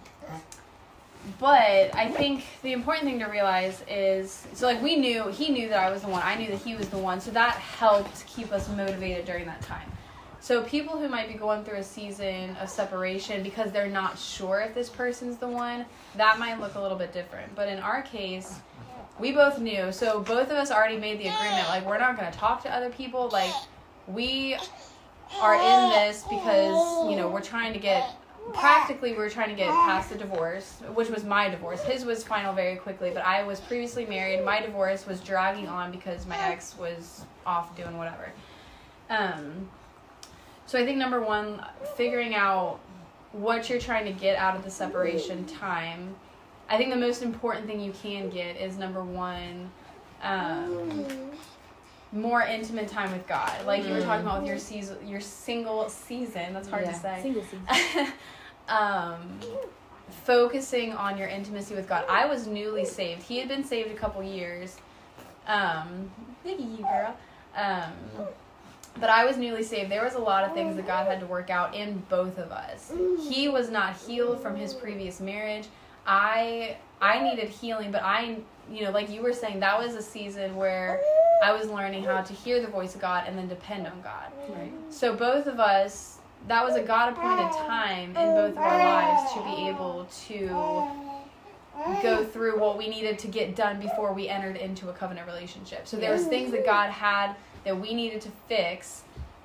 but 1.39 1.95
I 1.95 2.11
think 2.11 2.45
the 2.63 2.73
important 2.73 3.05
thing 3.05 3.19
to 3.21 3.27
realize 3.27 3.83
is 3.89 4.47
so 4.55 4.67
like 4.67 4.83
we 4.83 4.97
knew 4.97 5.29
he 5.29 5.51
knew 5.51 5.69
that 5.69 5.79
I 5.79 5.91
was 5.91 6.03
the 6.03 6.09
one. 6.09 6.23
I 6.25 6.35
knew 6.37 6.49
that 6.49 6.61
he 6.61 6.75
was 6.75 6.89
the 6.89 6.99
one. 6.99 7.21
So 7.21 7.31
that 7.31 7.55
helped 7.55 8.27
keep 8.27 8.53
us 8.53 8.69
motivated 8.69 9.25
during 9.25 9.47
that 9.47 9.63
time. 9.63 9.89
So 10.41 10.65
people 10.65 10.99
who 10.99 11.09
might 11.09 11.29
be 11.29 11.35
going 11.35 11.63
through 11.63 11.79
a 11.79 11.85
season 11.85 12.57
of 12.57 12.69
separation 12.69 13.45
because 13.45 13.71
they're 13.71 13.87
not 13.87 14.19
sure 14.19 14.61
if 14.61 14.75
this 14.75 14.89
person's 14.89 15.37
the 15.37 15.47
one, 15.47 15.85
that 16.17 16.41
might 16.41 16.59
look 16.59 16.75
a 16.75 16.81
little 16.81 16.99
bit 16.99 17.13
different. 17.13 17.55
But 17.55 17.69
in 17.69 17.79
our 17.79 18.03
case, 18.03 18.59
we 19.21 19.31
both 19.31 19.61
knew. 19.61 19.93
So 19.93 20.19
both 20.19 20.51
of 20.51 20.57
us 20.57 20.73
already 20.73 20.99
made 20.99 21.21
the 21.21 21.29
agreement 21.29 21.69
like 21.69 21.87
we're 21.87 21.99
not 21.99 22.19
going 22.19 22.31
to 22.31 22.37
talk 22.37 22.61
to 22.65 22.75
other 22.75 22.91
people. 22.91 23.29
Like 23.29 23.53
we 24.09 24.57
are 25.41 25.55
in 25.55 25.91
this 25.91 26.25
because, 26.25 27.09
you 27.09 27.17
know, 27.17 27.29
we're 27.29 27.41
trying 27.41 27.73
to 27.73 27.79
get 27.79 28.11
practically 28.55 29.13
we 29.13 29.19
were 29.19 29.31
trying 29.31 29.51
to 29.51 29.55
get 29.55 29.69
past 29.69 30.11
the 30.11 30.19
divorce, 30.19 30.81
which 30.95 31.09
was 31.09 31.25
my 31.25 31.49
divorce. 31.49 31.83
His 31.83 32.05
was 32.05 32.25
final 32.25 32.53
very 32.53 32.77
quickly, 32.77 33.11
but 33.11 33.25
I 33.25 33.43
was 33.43 33.61
previously 33.61 34.07
married. 34.07 34.45
My 34.45 34.61
divorce 34.61 35.07
was 35.07 35.21
dragging 35.21 35.69
on 35.69 35.91
because 35.91 36.27
my 36.27 36.39
ex 36.39 36.77
was 36.79 37.25
off 37.47 37.77
doing 37.77 37.97
whatever. 37.97 38.33
Um, 39.11 39.69
so 40.67 40.79
I 40.79 40.85
think 40.85 40.99
number 40.99 41.21
one, 41.21 41.65
figuring 41.97 42.35
out 42.35 42.81
what 43.33 43.69
you're 43.69 43.81
trying 43.81 44.05
to 44.05 44.13
get 44.13 44.37
out 44.37 44.57
of 44.57 44.65
the 44.65 44.71
separation 44.71 45.45
time. 45.47 46.15
I 46.69 46.77
think 46.77 46.91
the 46.91 47.01
most 47.01 47.23
important 47.23 47.67
thing 47.67 47.81
you 47.81 47.93
can 47.93 48.31
get 48.31 48.57
is 48.57 48.79
number 48.79 49.05
one, 49.05 49.71
um, 50.23 51.07
more 52.13 52.43
intimate 52.43 52.89
time 52.89 53.11
with 53.13 53.27
God. 53.27 53.51
Like 53.67 53.85
you 53.87 53.93
were 53.93 54.03
talking 54.03 54.27
about 54.27 54.41
with 54.43 54.49
your 54.51 54.59
season, 54.59 54.97
your 55.07 55.21
single 55.21 55.89
season. 55.89 56.53
That's 56.53 56.69
hard 56.69 56.85
Yeah. 56.85 56.93
to 56.93 56.99
say 56.99 57.19
Single 57.23 57.43
season. 57.45 58.13
um, 58.69 59.41
focusing 60.25 60.93
on 60.93 61.17
your 61.17 61.29
intimacy 61.29 61.75
with 61.75 61.89
God. 61.89 62.05
I 62.09 62.27
was 62.27 62.47
newly 62.47 62.85
saved. 62.85 63.23
He 63.23 63.39
had 63.39 63.49
been 63.49 63.65
saved 63.65 63.91
a 63.91 63.95
couple 63.95 64.23
years. 64.23 64.77
Um, 65.47 66.11
at 66.45 66.61
you, 66.61 66.79
girl. 66.79 67.17
Um, 67.57 67.93
but 69.01 69.09
I 69.09 69.25
was 69.25 69.39
newly 69.39 69.63
saved. 69.63 69.91
There 69.91 70.05
was 70.05 70.15
a 70.15 70.19
lot 70.19 70.45
of 70.45 70.53
things 70.53 70.77
that 70.77 70.87
God 70.87 71.07
had 71.07 71.19
to 71.21 71.27
work 71.27 71.49
out 71.51 71.75
in 71.75 72.03
both 72.11 72.37
of 72.37 72.53
us. 72.53 72.93
He 73.27 73.49
was 73.49 73.71
not 73.71 73.97
healed 73.97 74.41
from 74.41 74.55
his 74.55 74.75
previous 74.75 75.19
marriage. 75.19 75.67
I 76.07 76.77
I 77.01 77.23
needed 77.23 77.49
healing, 77.49 77.91
but 77.91 78.03
I 78.03 78.39
you 78.71 78.85
know, 78.85 78.91
like 78.91 79.11
you 79.11 79.23
were 79.23 79.33
saying, 79.33 79.61
that 79.61 79.79
was 79.79 79.95
a 79.95 80.03
season 80.03 80.57
where 80.57 81.01
I 81.43 81.53
was 81.53 81.69
learning 81.69 82.05
how 82.05 82.23
to 82.23 82.33
hear 82.33 82.61
the 82.61 82.69
voice 82.69 82.95
of 82.95 83.01
God 83.01 83.25
and 83.27 83.37
then 83.37 83.49
depend 83.49 83.87
on 83.87 84.01
God. 84.01 84.33
Right. 84.49 84.73
So 84.91 85.15
both 85.15 85.47
of 85.47 85.59
us, 85.59 86.19
that 86.49 86.65
was 86.65 86.77
a 86.77 86.83
God 86.83 87.13
appointed 87.13 87.53
time 87.53 88.11
in 88.11 88.35
both 88.35 88.53
of 88.53 88.59
our 88.59 88.79
lives 88.79 89.33
to 89.35 89.43
be 89.43 89.69
able 89.69 90.07
to 90.27 92.03
go 92.03 92.25
through 92.25 92.59
what 92.59 92.79
we 92.79 92.89
needed 92.89 93.19
to 93.21 93.29
get 93.29 93.57
done 93.57 93.81
before 93.81 94.13
we 94.13 94.29
entered 94.29 94.57
into 94.57 94.89
a 94.89 94.93
covenant 94.93 95.27
relationship. 95.27 95.89
So 95.89 95.97
there 95.97 96.13
was 96.13 96.27
things 96.27 96.53
that 96.53 96.65
God 96.65 96.91
had 96.91 97.35
that 97.65 97.79
we 97.79 97.95
needed 97.95 98.21
to 98.23 98.31
fix 98.49 99.03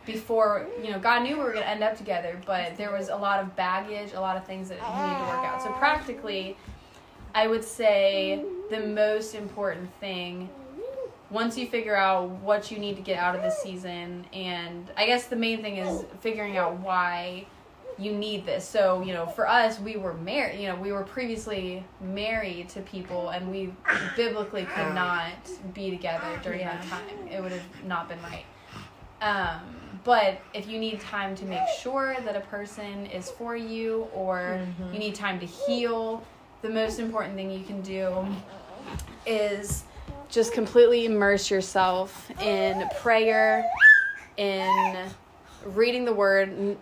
before, 0.08 0.68
you 0.82 0.90
know, 0.90 0.98
God 0.98 1.22
knew 1.22 1.38
we 1.38 1.44
were 1.44 1.52
going 1.52 1.64
to 1.64 1.70
end 1.70 1.84
up 1.84 1.96
together, 1.96 2.42
but 2.48 2.76
there 2.78 2.92
was 2.92 3.10
a 3.10 3.16
lot 3.16 3.40
of 3.40 3.56
baggage, 3.56 4.14
a 4.14 4.20
lot 4.20 4.36
of 4.36 4.46
things 4.46 4.70
that 4.70 4.80
he 4.80 4.86
needed 4.86 5.20
to 5.20 5.24
work 5.26 5.46
out. 5.46 5.62
So 5.62 5.70
practically, 5.74 6.58
I 7.36 7.46
would 7.46 7.64
say 7.64 8.44
the 8.72 8.80
most 8.80 9.36
important 9.36 9.94
thing 10.00 10.50
once 11.30 11.58
you 11.58 11.68
figure 11.68 11.96
out 11.96 12.30
what 12.30 12.72
you 12.72 12.80
need 12.80 12.96
to 12.96 13.02
get 13.04 13.20
out 13.20 13.36
of 13.36 13.42
this 13.42 13.62
season 13.62 14.26
and 14.32 14.90
i 14.96 15.06
guess 15.06 15.26
the 15.26 15.36
main 15.36 15.62
thing 15.62 15.76
is 15.76 16.06
figuring 16.22 16.56
out 16.56 16.80
why 16.80 17.46
you 17.98 18.14
need 18.14 18.46
this. 18.46 18.68
So 18.68 19.02
you 19.02 19.14
know 19.14 19.26
for 19.26 19.48
us 19.48 19.80
we 19.80 19.98
were 19.98 20.14
married 20.14 20.60
you 20.60 20.68
know 20.68 20.76
we 20.76 20.92
were 20.92 21.04
previously 21.04 21.84
married 22.02 22.70
to 22.70 22.82
people 22.82 23.30
and 23.30 23.50
we 23.50 23.74
biblically 24.16 24.66
could 24.66 24.94
not 24.94 25.34
be 25.74 25.90
together 25.90 26.40
during 26.44 26.60
that 26.60 26.84
time. 26.84 27.28
It 27.30 27.42
would 27.42 27.52
have 27.52 27.86
not 27.86 28.08
been 28.08 28.20
right. 28.22 28.46
Um, 29.22 29.62
but 30.08 30.40
if 30.54 30.70
you 30.70 30.80
need 30.80 31.02
time 31.02 31.36
to 31.36 31.44
make 31.44 31.68
sure 31.82 32.16
that 32.24 32.34
a 32.34 32.40
person 32.40 33.06
is 33.08 33.30
for 33.32 33.58
you 33.58 34.08
or 34.16 34.58
Mhm. 34.80 34.94
you 34.94 35.00
need 35.00 35.14
time 35.14 35.38
to 35.42 35.46
heal 35.46 36.24
the 36.62 36.70
most 36.70 36.98
important 37.00 37.36
thing 37.36 37.52
you 37.52 37.66
can 37.66 37.82
do 37.82 38.26
is 39.26 39.84
just 40.30 40.54
completely 40.54 41.04
immerse 41.06 41.52
yourself 41.52 42.32
in 42.42 42.88
prayer, 43.02 43.70
in 44.38 44.96
reading 45.66 46.06
the 46.06 46.14
word, 46.14 46.78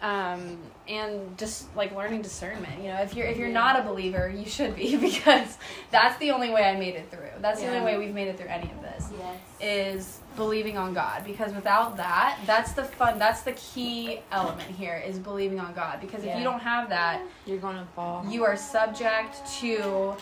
um, 0.00 0.58
and 0.86 1.36
just 1.36 1.74
like 1.74 1.92
learning 1.96 2.22
discernment. 2.22 2.80
You 2.80 2.90
know, 2.92 3.00
if 3.02 3.12
you're 3.16 3.26
if 3.26 3.36
you're 3.38 3.48
not 3.48 3.76
a 3.76 3.82
believer, 3.82 4.28
you 4.28 4.46
should 4.46 4.76
be 4.76 4.96
because 5.08 5.58
that's 5.90 6.16
the 6.18 6.30
only 6.30 6.50
way 6.50 6.62
I 6.62 6.76
made 6.76 6.94
it 6.94 7.10
through. 7.10 7.30
That's 7.40 7.58
the 7.58 7.66
Yeah. 7.66 7.72
only 7.80 7.84
way 7.92 7.98
we've 7.98 8.14
made 8.14 8.28
it 8.28 8.38
through 8.38 8.50
any 8.50 8.70
of 8.70 8.80
this 8.82 9.10
Yes. 9.18 9.36
is 9.60 10.20
believing 10.38 10.78
on 10.78 10.94
God 10.94 11.24
because 11.24 11.52
without 11.52 11.96
that, 11.98 12.38
that's 12.46 12.72
the 12.72 12.84
fun, 12.84 13.18
that's 13.18 13.42
the 13.42 13.52
key 13.52 14.20
element 14.32 14.70
here 14.70 15.02
is 15.06 15.18
believing 15.18 15.60
on 15.60 15.74
God 15.74 16.00
because 16.00 16.24
if 16.24 16.34
you 16.38 16.44
don't 16.44 16.60
have 16.60 16.88
that, 16.88 17.20
You're 17.44 17.58
gonna 17.58 17.86
fall. 17.94 18.24
you 18.26 18.44
are 18.44 18.56
subject 18.56 19.36
to, 19.60 20.14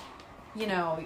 you 0.57 0.67
know, 0.67 1.05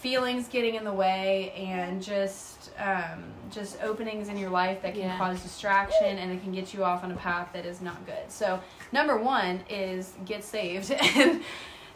feelings 0.00 0.48
getting 0.48 0.74
in 0.74 0.84
the 0.84 0.92
way 0.92 1.50
and 1.56 2.02
just 2.02 2.70
um, 2.78 3.24
just 3.50 3.82
openings 3.82 4.28
in 4.28 4.36
your 4.36 4.50
life 4.50 4.82
that 4.82 4.92
can 4.94 5.02
Yeah. 5.02 5.18
cause 5.18 5.42
distraction 5.42 6.18
and 6.18 6.30
it 6.32 6.42
can 6.42 6.52
get 6.52 6.72
you 6.74 6.84
off 6.84 7.04
on 7.04 7.10
a 7.12 7.16
path 7.16 7.48
that 7.52 7.64
is 7.66 7.80
not 7.80 8.04
good. 8.06 8.30
So 8.30 8.60
number 8.92 9.16
one 9.18 9.60
is 9.68 10.12
get 10.24 10.44
saved 10.44 10.90
and 11.16 11.42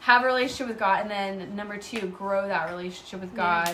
have 0.00 0.22
a 0.22 0.26
relationship 0.26 0.68
with 0.68 0.78
God, 0.78 1.02
and 1.02 1.10
then 1.10 1.54
number 1.56 1.76
two, 1.76 2.06
grow 2.08 2.46
that 2.48 2.70
relationship 2.70 3.20
with 3.20 3.34
Yeah. 3.36 3.64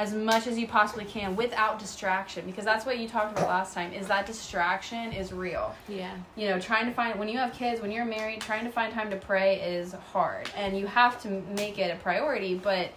As 0.00 0.14
much 0.14 0.46
as 0.46 0.58
you 0.58 0.66
possibly 0.66 1.04
can 1.04 1.36
without 1.36 1.78
distraction, 1.78 2.46
because 2.46 2.64
that's 2.64 2.86
what 2.86 2.98
you 2.98 3.06
talked 3.06 3.32
about 3.36 3.48
last 3.48 3.74
time. 3.74 3.92
Is 3.92 4.06
that 4.08 4.24
distraction 4.24 5.12
is 5.12 5.30
real 5.30 5.74
yeah. 5.88 6.14
you 6.36 6.48
know 6.48 6.58
trying 6.58 6.86
to 6.86 6.92
find 6.92 7.18
when 7.18 7.28
you 7.28 7.36
have 7.36 7.52
kids 7.52 7.82
when 7.82 7.90
you're 7.90 8.06
married 8.06 8.40
trying 8.40 8.64
to 8.64 8.70
find 8.70 8.92
time 8.94 9.10
to 9.10 9.16
pray 9.16 9.60
is 9.60 9.92
hard 10.12 10.48
and 10.56 10.78
you 10.78 10.86
have 10.86 11.20
to 11.22 11.28
make 11.56 11.78
it 11.78 11.90
a 11.90 11.96
priority 11.96 12.54
but 12.54 12.90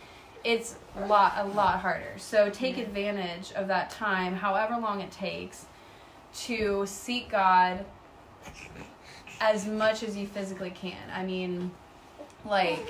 it's 0.45 0.75
a 0.97 1.05
lot 1.07 1.33
a 1.37 1.45
lot 1.45 1.79
harder 1.79 2.13
so 2.17 2.49
take 2.49 2.77
Yeah. 2.77 2.83
advantage 2.83 3.51
of 3.53 3.67
that 3.67 3.89
time 3.89 4.33
however 4.35 4.77
long 4.79 5.01
it 5.01 5.11
takes 5.11 5.65
to 6.45 6.85
seek 6.85 7.29
god 7.29 7.85
as 9.41 9.67
much 9.67 10.03
as 10.03 10.15
you 10.15 10.25
physically 10.27 10.71
can 10.71 10.97
i 11.13 11.23
mean 11.25 11.71
like 12.45 12.87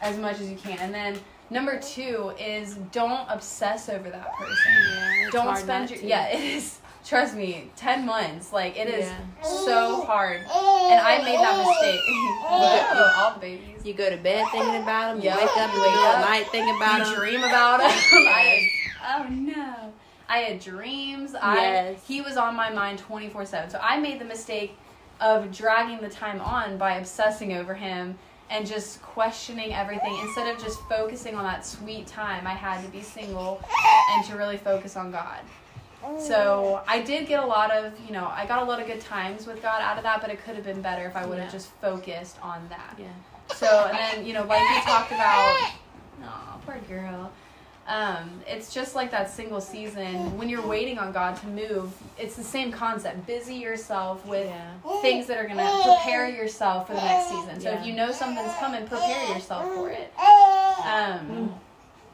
as 0.00 0.16
much 0.18 0.40
as 0.40 0.48
you 0.50 0.56
can 0.56 0.78
and 0.78 0.94
then 0.94 1.18
number 1.52 1.78
two 1.78 2.32
is 2.40 2.74
don't 2.92 3.28
obsess 3.28 3.88
over 3.88 4.08
that 4.10 4.32
person 4.34 4.72
Yeah. 4.94 5.28
don't 5.30 5.56
spend 5.56 5.90
your 5.90 5.98
to. 6.00 6.06
yeah 6.06 6.28
it 6.28 6.40
is 6.42 6.78
trust 7.04 7.34
me 7.34 7.70
10 7.76 8.06
months 8.06 8.52
like 8.52 8.76
it 8.76 8.88
is 8.88 9.06
Yeah. 9.06 9.42
so 9.42 10.02
hard 10.02 10.36
and 10.38 11.00
i 11.00 11.18
made 11.18 11.38
that 11.38 11.58
mistake 11.58 12.00
oh, 12.48 13.12
all 13.18 13.34
the 13.34 13.40
babies 13.40 13.84
You 13.84 13.92
go 13.94 14.08
to 14.08 14.16
bed 14.16 14.46
thinking 14.52 14.82
about 14.82 15.14
them. 15.16 15.24
Yeah. 15.24 15.34
You 15.34 15.40
wake 15.40 15.56
up 15.56 15.68
in 15.70 15.74
the 15.76 15.80
Wake 15.82 15.90
middle 15.90 16.04
of 16.06 16.12
the 16.12 16.18
up. 16.24 16.28
night 16.30 16.46
thinking 16.52 16.76
about 16.76 16.98
you 16.98 17.04
them. 17.06 17.14
dream 17.16 17.42
about 17.44 17.80
him 17.80 17.90
Yes. 17.90 18.70
I, 19.02 19.18
oh 19.18 19.28
no 19.30 19.92
i 20.28 20.38
had 20.38 20.60
dreams 20.60 21.34
i 21.40 21.96
he 22.06 22.20
was 22.22 22.36
on 22.36 22.54
my 22.54 22.70
mind 22.70 22.98
24 23.00 23.44
7 23.44 23.70
so 23.70 23.78
i 23.82 23.98
made 23.98 24.20
the 24.20 24.24
mistake 24.24 24.76
of 25.20 25.50
dragging 25.52 26.00
the 26.00 26.08
time 26.08 26.40
on 26.40 26.78
by 26.78 26.92
obsessing 26.94 27.52
over 27.52 27.74
him 27.74 28.16
and 28.52 28.66
just 28.66 29.00
questioning 29.00 29.72
everything 29.74 30.16
instead 30.22 30.54
of 30.54 30.62
just 30.62 30.78
focusing 30.82 31.34
on 31.34 31.42
that 31.44 31.64
sweet 31.64 32.06
time 32.06 32.46
I 32.46 32.50
had 32.50 32.84
to 32.84 32.90
be 32.90 33.00
single 33.00 33.60
and 34.10 34.24
to 34.26 34.36
really 34.36 34.58
focus 34.58 34.94
on 34.96 35.10
God. 35.10 35.40
So 36.18 36.82
I 36.88 37.00
did 37.00 37.28
get 37.28 37.42
a 37.42 37.46
lot 37.46 37.70
of, 37.70 37.92
you 38.04 38.12
know, 38.12 38.26
I 38.26 38.44
got 38.44 38.60
a 38.60 38.64
lot 38.64 38.80
of 38.80 38.86
good 38.88 39.00
times 39.00 39.46
with 39.46 39.62
God 39.62 39.80
out 39.80 39.96
of 39.96 40.02
that, 40.02 40.20
but 40.20 40.30
it 40.30 40.44
could 40.44 40.56
have 40.56 40.64
been 40.64 40.82
better 40.82 41.06
if 41.06 41.14
I 41.16 41.24
would 41.24 41.38
have 41.38 41.46
Yeah. 41.46 41.52
just 41.52 41.70
focused 41.80 42.36
on 42.42 42.68
that. 42.68 42.96
Yeah. 42.98 43.06
So 43.54 43.86
and 43.88 43.96
then, 43.96 44.26
you 44.26 44.34
know, 44.34 44.42
like 44.44 44.60
we 44.68 44.80
talked 44.82 45.12
about, 45.12 45.70
oh, 46.24 46.60
poor 46.66 46.78
girl. 46.88 47.30
Um, 47.86 48.40
it's 48.46 48.72
just 48.72 48.94
like 48.94 49.10
that 49.10 49.28
single 49.30 49.60
season. 49.60 50.38
When 50.38 50.48
you're 50.48 50.64
waiting 50.66 50.98
on 50.98 51.10
God 51.12 51.36
to 51.38 51.46
move, 51.48 51.92
it's 52.18 52.36
the 52.36 52.44
same 52.44 52.70
concept. 52.70 53.26
Busy 53.26 53.56
yourself 53.56 54.24
with 54.24 54.46
Yeah. 54.48 55.00
things 55.02 55.26
that 55.26 55.36
are 55.38 55.48
gonna 55.48 55.68
prepare 55.84 56.28
yourself 56.28 56.86
for 56.86 56.94
the 56.94 57.00
next 57.00 57.28
season. 57.28 57.60
So 57.60 57.70
Yeah. 57.70 57.80
if 57.80 57.86
you 57.86 57.92
know 57.94 58.12
something's 58.12 58.54
coming, 58.54 58.86
prepare 58.86 59.24
yourself 59.34 59.64
for 59.74 59.90
it. 59.90 60.12
Um, 60.86 61.54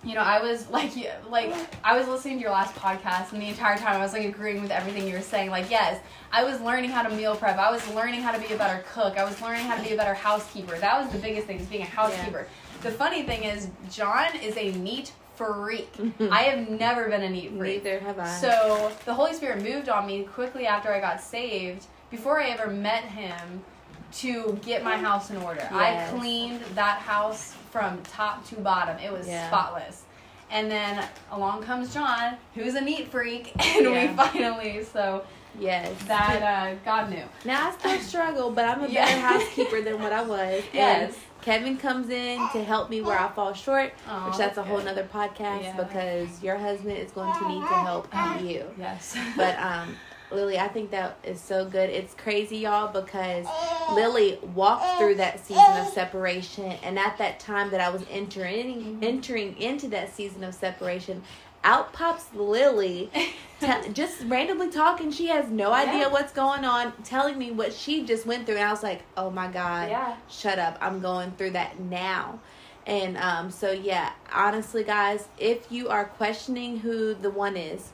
you 0.04 0.14
know, 0.14 0.22
I 0.22 0.40
was 0.40 0.68
like, 0.70 0.92
like 1.28 1.52
I 1.84 1.96
was 1.98 2.06
listening 2.08 2.36
to 2.36 2.42
your 2.42 2.52
last 2.52 2.74
podcast, 2.74 3.32
and 3.32 3.42
the 3.42 3.48
entire 3.48 3.76
time 3.76 3.96
I 3.96 4.02
was 4.02 4.12
like 4.14 4.24
agreeing 4.24 4.62
with 4.62 4.70
everything 4.70 5.06
you 5.06 5.14
were 5.14 5.20
saying. 5.20 5.50
Like, 5.50 5.70
yes, 5.70 6.00
I 6.32 6.44
was 6.44 6.60
learning 6.60 6.90
how 6.90 7.02
to 7.02 7.10
meal 7.10 7.34
prep. 7.36 7.58
I 7.58 7.70
was 7.70 7.86
learning 7.94 8.22
how 8.22 8.32
to 8.32 8.38
be 8.38 8.54
a 8.54 8.56
better 8.56 8.82
cook. 8.92 9.18
I 9.18 9.24
was 9.24 9.40
learning 9.42 9.66
how 9.66 9.76
to 9.76 9.82
be 9.82 9.92
a 9.92 9.96
better 9.96 10.14
housekeeper. 10.14 10.78
That 10.78 10.98
was 11.02 11.10
the 11.12 11.18
biggest 11.18 11.46
thing, 11.46 11.58
is 11.60 11.66
being 11.66 11.82
a 11.82 11.86
housekeeper. 11.86 12.46
The 12.82 12.90
funny 12.92 13.24
thing 13.24 13.42
is, 13.42 13.68
John 13.90 14.34
is 14.36 14.56
a 14.56 14.70
neat 14.72 15.10
freak. 15.38 15.90
I 16.30 16.42
have 16.42 16.68
never 16.68 17.08
been 17.08 17.22
a 17.22 17.30
neat 17.30 17.52
freak. 17.56 17.84
Neither 17.84 18.00
have 18.00 18.18
I. 18.18 18.28
So 18.40 18.92
the 19.04 19.14
Holy 19.14 19.32
Spirit 19.32 19.62
moved 19.62 19.88
on 19.88 20.06
me 20.06 20.24
quickly 20.24 20.66
after 20.66 20.92
I 20.92 21.00
got 21.00 21.20
saved, 21.20 21.86
before 22.10 22.40
I 22.40 22.48
ever 22.50 22.66
met 22.68 23.04
him, 23.04 23.62
to 24.10 24.58
get 24.64 24.82
my 24.82 24.96
house 24.96 25.30
in 25.30 25.36
order. 25.38 25.60
Yes. 25.70 26.12
I 26.12 26.18
cleaned 26.18 26.60
that 26.74 26.98
house 26.98 27.54
from 27.70 28.02
top 28.04 28.46
to 28.48 28.56
bottom. 28.56 28.98
It 28.98 29.12
was 29.12 29.26
Yeah. 29.28 29.48
spotless. 29.48 30.02
And 30.50 30.70
then 30.70 31.04
along 31.30 31.62
comes 31.62 31.92
John, 31.92 32.36
who's 32.54 32.74
a 32.74 32.80
neat 32.80 33.08
freak, 33.10 33.52
and 33.76 33.90
we 33.92 34.08
finally 34.16 34.82
so 34.82 35.24
yes. 35.60 35.92
that 36.06 36.42
uh, 36.42 36.76
God 36.86 37.10
knew. 37.10 37.22
Now 37.44 37.68
I 37.68 37.72
still 37.78 37.98
struggle, 38.00 38.50
but 38.50 38.64
I'm 38.64 38.82
a 38.84 38.88
Yeah. 38.88 39.04
better 39.04 39.20
housekeeper 39.20 39.82
than 39.82 40.00
what 40.02 40.10
I 40.12 40.22
was. 40.22 40.62
Yes. 40.72 41.14
And 41.48 41.60
Kevin 41.62 41.76
comes 41.78 42.10
in 42.10 42.38
to 42.52 42.62
help 42.62 42.90
me 42.90 43.00
where 43.00 43.18
I 43.18 43.28
fall 43.28 43.54
short, 43.54 43.94
Aw, 44.06 44.28
which 44.28 44.36
that's 44.38 44.58
a 44.58 44.62
whole 44.62 44.78
good. 44.78 44.86
nother 44.86 45.04
podcast 45.04 45.62
Yeah. 45.62 45.76
because 45.76 46.42
your 46.42 46.56
husband 46.56 46.98
is 46.98 47.10
going 47.12 47.32
to 47.38 47.48
need 47.48 47.60
to 47.60 47.66
help 47.66 48.08
you. 48.42 48.64
Yes. 48.78 49.16
But 49.36 49.58
um, 49.62 49.96
Lily, 50.30 50.58
I 50.58 50.68
think 50.68 50.90
that 50.90 51.16
is 51.24 51.40
so 51.40 51.64
good. 51.64 51.88
It's 51.88 52.12
crazy, 52.14 52.58
y'all, 52.58 52.92
because 52.92 53.46
Lily 53.94 54.38
walked 54.54 54.98
through 54.98 55.14
that 55.16 55.40
season 55.44 55.76
of 55.78 55.88
separation, 55.88 56.72
and 56.82 56.98
at 56.98 57.16
that 57.16 57.40
time 57.40 57.70
that 57.70 57.80
I 57.80 57.88
was 57.88 58.04
entering 58.10 58.98
entering 59.00 59.56
into 59.56 59.88
that 59.88 60.14
season 60.14 60.44
of 60.44 60.54
separation, 60.54 61.22
out 61.64 61.92
pops 61.92 62.26
Lily, 62.34 63.10
te- 63.60 63.92
just 63.92 64.22
randomly 64.24 64.70
talking. 64.70 65.10
She 65.10 65.26
has 65.28 65.48
no 65.50 65.72
idea 65.72 66.00
Yeah. 66.00 66.08
what's 66.08 66.32
going 66.32 66.64
on, 66.64 66.92
telling 67.04 67.36
me 67.38 67.50
what 67.50 67.72
she 67.72 68.04
just 68.04 68.26
went 68.26 68.46
through, 68.46 68.56
and 68.56 68.64
I 68.64 68.70
was 68.70 68.82
like, 68.82 69.02
"Oh 69.16 69.30
my 69.30 69.48
god, 69.48 69.90
yeah. 69.90 70.16
shut 70.28 70.58
up! 70.58 70.78
I'm 70.80 71.00
going 71.00 71.32
through 71.32 71.50
that 71.50 71.78
now." 71.80 72.38
And 72.86 73.18
um, 73.18 73.50
so 73.50 73.70
yeah, 73.70 74.12
honestly, 74.32 74.82
guys, 74.84 75.28
if 75.38 75.70
you 75.70 75.88
are 75.88 76.06
questioning 76.06 76.78
who 76.78 77.14
the 77.14 77.30
one 77.30 77.56
is, 77.56 77.90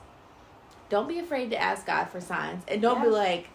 don't 0.89 1.07
be 1.09 1.19
afraid 1.19 1.49
to 1.49 1.61
ask 1.61 1.85
God 1.85 2.05
for 2.05 2.21
signs, 2.21 2.63
and 2.67 2.81
don't 2.81 3.01
be 3.01 3.09
like 3.09 3.49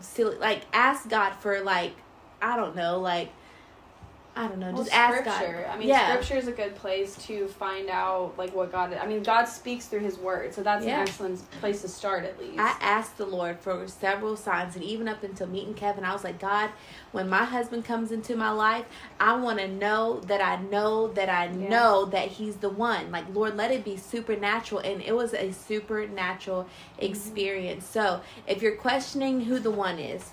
silly. 0.00 0.36
Like 0.36 0.62
ask 0.72 1.08
God 1.08 1.32
for 1.34 1.60
like 1.60 1.92
I 2.40 2.56
don't 2.56 2.76
know, 2.76 2.98
like 3.00 3.30
I 4.36 4.48
don't 4.48 4.58
know, 4.58 4.72
Well, 4.72 4.82
just 4.82 4.92
ask 4.92 5.18
scripture. 5.18 5.64
God. 5.68 5.72
I 5.74 5.78
mean, 5.78 5.88
yeah, 5.88 6.10
scripture 6.10 6.36
is 6.36 6.48
a 6.48 6.52
good 6.52 6.74
place 6.74 7.14
to 7.26 7.46
find 7.46 7.88
out 7.88 8.36
like 8.36 8.52
what 8.52 8.72
God. 8.72 8.92
I 8.92 9.06
mean, 9.06 9.22
God 9.22 9.44
speaks 9.44 9.86
through 9.86 10.00
His 10.00 10.18
Word, 10.18 10.52
so 10.52 10.62
that's 10.62 10.84
Yeah. 10.84 11.02
an 11.02 11.08
excellent 11.08 11.48
place 11.60 11.82
to 11.82 11.88
start 11.88 12.24
at 12.24 12.38
least. 12.40 12.58
I 12.58 12.74
asked 12.80 13.16
the 13.16 13.26
Lord 13.26 13.60
for 13.60 13.86
several 13.86 14.36
signs, 14.36 14.74
and 14.74 14.84
even 14.84 15.06
up 15.06 15.22
until 15.22 15.46
meeting 15.46 15.74
Kevin, 15.74 16.04
I 16.04 16.12
was 16.12 16.24
like, 16.24 16.40
God, 16.40 16.70
when 17.12 17.28
my 17.28 17.44
husband 17.44 17.84
comes 17.84 18.10
into 18.10 18.34
my 18.34 18.50
life, 18.50 18.86
I 19.20 19.36
want 19.36 19.60
to 19.60 19.68
know 19.68 20.18
that 20.22 20.40
I 20.40 20.56
know 20.62 21.08
that 21.12 21.28
I 21.28 21.44
Yeah. 21.46 21.68
know 21.68 22.04
that 22.06 22.28
he's 22.28 22.56
the 22.56 22.70
one. 22.70 23.12
Like, 23.12 23.32
Lord, 23.32 23.56
let 23.56 23.70
it 23.70 23.84
be 23.84 23.96
supernatural. 23.96 24.80
And 24.80 25.00
it 25.00 25.14
was 25.14 25.32
a 25.32 25.52
supernatural 25.52 26.64
Mm-hmm. 26.64 27.04
experience. 27.06 27.86
So, 27.86 28.20
if 28.48 28.62
you're 28.62 28.76
questioning 28.76 29.42
who 29.42 29.60
the 29.60 29.70
one 29.70 29.98
is, 30.00 30.30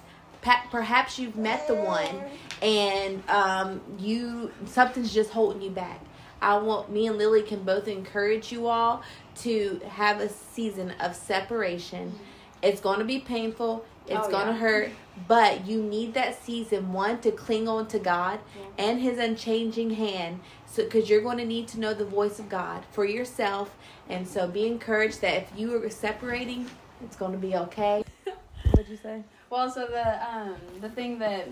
perhaps 0.71 1.19
you've 1.19 1.35
met 1.37 1.67
the 1.67 1.75
one 1.75 2.23
and 2.61 3.27
um, 3.29 3.81
you 3.99 4.51
something's 4.65 5.13
just 5.13 5.31
holding 5.31 5.61
you 5.61 5.71
back. 5.71 5.99
I 6.41 6.57
want 6.57 6.91
me 6.91 7.07
and 7.07 7.17
Lily 7.17 7.43
can 7.43 7.63
both 7.63 7.87
encourage 7.87 8.51
you 8.51 8.67
all 8.67 9.03
to 9.37 9.79
have 9.87 10.19
a 10.21 10.29
season 10.29 10.91
of 10.99 11.15
separation. 11.15 12.17
It's 12.63 12.81
going 12.81 12.99
to 12.99 13.05
be 13.05 13.19
painful. 13.19 13.85
It's 14.07 14.27
Oh, 14.27 14.31
going 14.31 14.47
to 14.47 14.53
yeah. 14.53 14.59
hurt, 14.59 14.91
but 15.27 15.65
you 15.67 15.81
need 15.83 16.15
that 16.15 16.43
season 16.43 16.91
one 16.91 17.21
to 17.21 17.31
cling 17.31 17.67
on 17.67 17.87
to 17.89 17.99
God 17.99 18.39
Yeah. 18.57 18.85
and 18.85 18.99
His 18.99 19.19
unchanging 19.19 19.91
hand, 19.91 20.39
so 20.65 20.83
because 20.83 21.07
you're 21.09 21.21
going 21.21 21.37
to 21.37 21.45
need 21.45 21.67
to 21.69 21.79
know 21.79 21.93
the 21.93 22.05
voice 22.05 22.39
of 22.39 22.49
God 22.49 22.83
for 22.91 23.05
yourself, 23.05 23.77
and 24.09 24.27
so 24.27 24.47
be 24.47 24.65
encouraged 24.65 25.21
that 25.21 25.43
if 25.43 25.51
you 25.55 25.81
are 25.83 25.89
separating, 25.89 26.67
it's 27.03 27.15
going 27.15 27.31
to 27.31 27.37
be 27.37 27.55
okay. 27.55 28.03
What'd 28.71 28.89
you 28.89 28.97
say? 28.97 29.23
Well, 29.51 29.69
so 29.69 29.85
the 29.85 30.27
um 30.27 30.55
the 30.81 30.89
thing 30.89 31.19
that 31.19 31.47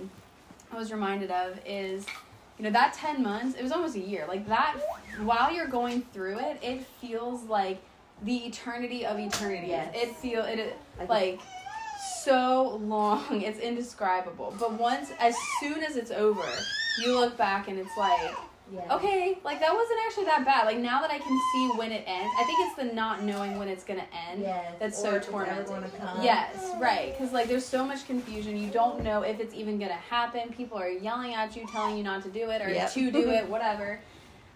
I 0.71 0.77
was 0.77 0.91
reminded 0.91 1.31
of 1.31 1.59
is, 1.65 2.05
you 2.57 2.63
know, 2.65 2.71
that 2.71 2.93
ten 2.93 3.23
months. 3.23 3.57
It 3.57 3.63
was 3.63 3.71
almost 3.71 3.95
a 3.95 3.99
year. 3.99 4.25
Like 4.27 4.47
that, 4.47 4.77
while 5.23 5.51
you're 5.51 5.67
going 5.67 6.03
through 6.13 6.39
it, 6.39 6.59
it 6.61 6.85
feels 7.01 7.43
like 7.43 7.81
the 8.23 8.35
eternity 8.47 9.05
of 9.05 9.17
eternity. 9.17 9.67
Yes. 9.67 9.93
It 9.95 10.15
feels, 10.15 10.45
it 10.47 10.59
it- 10.59 10.77
Like- 10.99 11.09
like 11.09 11.39
so 12.23 12.79
long. 12.83 13.41
It's 13.41 13.59
indescribable. 13.59 14.53
But 14.59 14.73
once, 14.73 15.11
as 15.19 15.35
soon 15.59 15.83
as 15.83 15.95
it's 15.95 16.11
over, 16.11 16.43
you 17.01 17.17
look 17.19 17.37
back 17.37 17.67
and 17.67 17.79
it's 17.79 17.95
like, 17.97 18.31
Yeah. 18.71 18.95
okay, 18.95 19.37
like 19.43 19.59
that 19.59 19.73
wasn't 19.73 19.99
actually 20.05 20.25
that 20.25 20.45
bad. 20.45 20.65
Like 20.65 20.77
now 20.77 21.01
that 21.01 21.09
I 21.11 21.17
can 21.17 21.39
see 21.53 21.69
when 21.77 21.91
it 21.91 22.03
ends, 22.05 22.31
I 22.39 22.43
think 22.43 22.59
it's 22.67 22.75
the 22.75 22.95
not 22.95 23.23
knowing 23.23 23.57
when 23.57 23.67
it's 23.67 23.83
gonna 23.83 24.05
end. 24.29 24.41
Yes. 24.41 24.75
That's 24.79 24.99
Or 24.99 25.01
so 25.01 25.09
if 25.09 25.15
it's 25.17 25.27
ever 25.27 25.63
tormenting. 25.63 26.23
Yes, 26.23 26.71
right. 26.79 27.17
Because 27.17 27.33
like 27.33 27.47
there's 27.47 27.65
so 27.65 27.83
much 27.85 28.05
confusion. 28.05 28.57
You 28.57 28.69
don't 28.69 29.03
know 29.03 29.21
if 29.23 29.39
it's 29.39 29.53
even 29.53 29.79
gonna 29.79 29.93
happen. 29.93 30.49
People 30.49 30.77
are 30.77 30.89
yelling 30.89 31.33
at 31.33 31.55
you, 31.55 31.65
telling 31.71 31.97
you 31.97 32.03
not 32.03 32.23
to 32.23 32.29
do 32.29 32.49
it 32.49 32.61
or 32.61 32.69
Yep. 32.69 32.91
to 32.93 33.11
do 33.11 33.29
it, 33.31 33.49
whatever. 33.49 33.99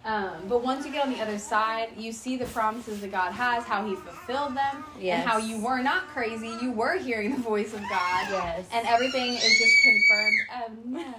Um, 0.05 0.33
but 0.49 0.61
once 0.63 0.85
you 0.85 0.91
get 0.91 1.05
on 1.05 1.13
the 1.13 1.21
other 1.21 1.37
side, 1.39 1.89
you 1.97 2.11
see 2.11 2.35
the 2.35 2.45
promises 2.45 2.99
that 3.01 3.11
God 3.11 3.31
has, 3.31 3.63
how 3.63 3.85
He 3.87 3.95
fulfilled 3.95 4.55
them, 4.55 4.83
Yes. 4.99 5.19
and 5.21 5.29
how 5.29 5.37
you 5.37 5.61
were 5.63 5.81
not 5.81 6.07
crazy. 6.07 6.49
You 6.61 6.71
were 6.71 6.97
hearing 6.97 7.31
the 7.31 7.37
voice 7.41 7.73
of 7.73 7.79
God. 7.79 8.27
Yes. 8.29 8.65
And 8.73 8.85
everything 8.87 9.33
is 9.33 9.57
just 9.57 9.73
confirmed. 9.83 10.37
Um, 10.55 10.93
no. 10.93 11.13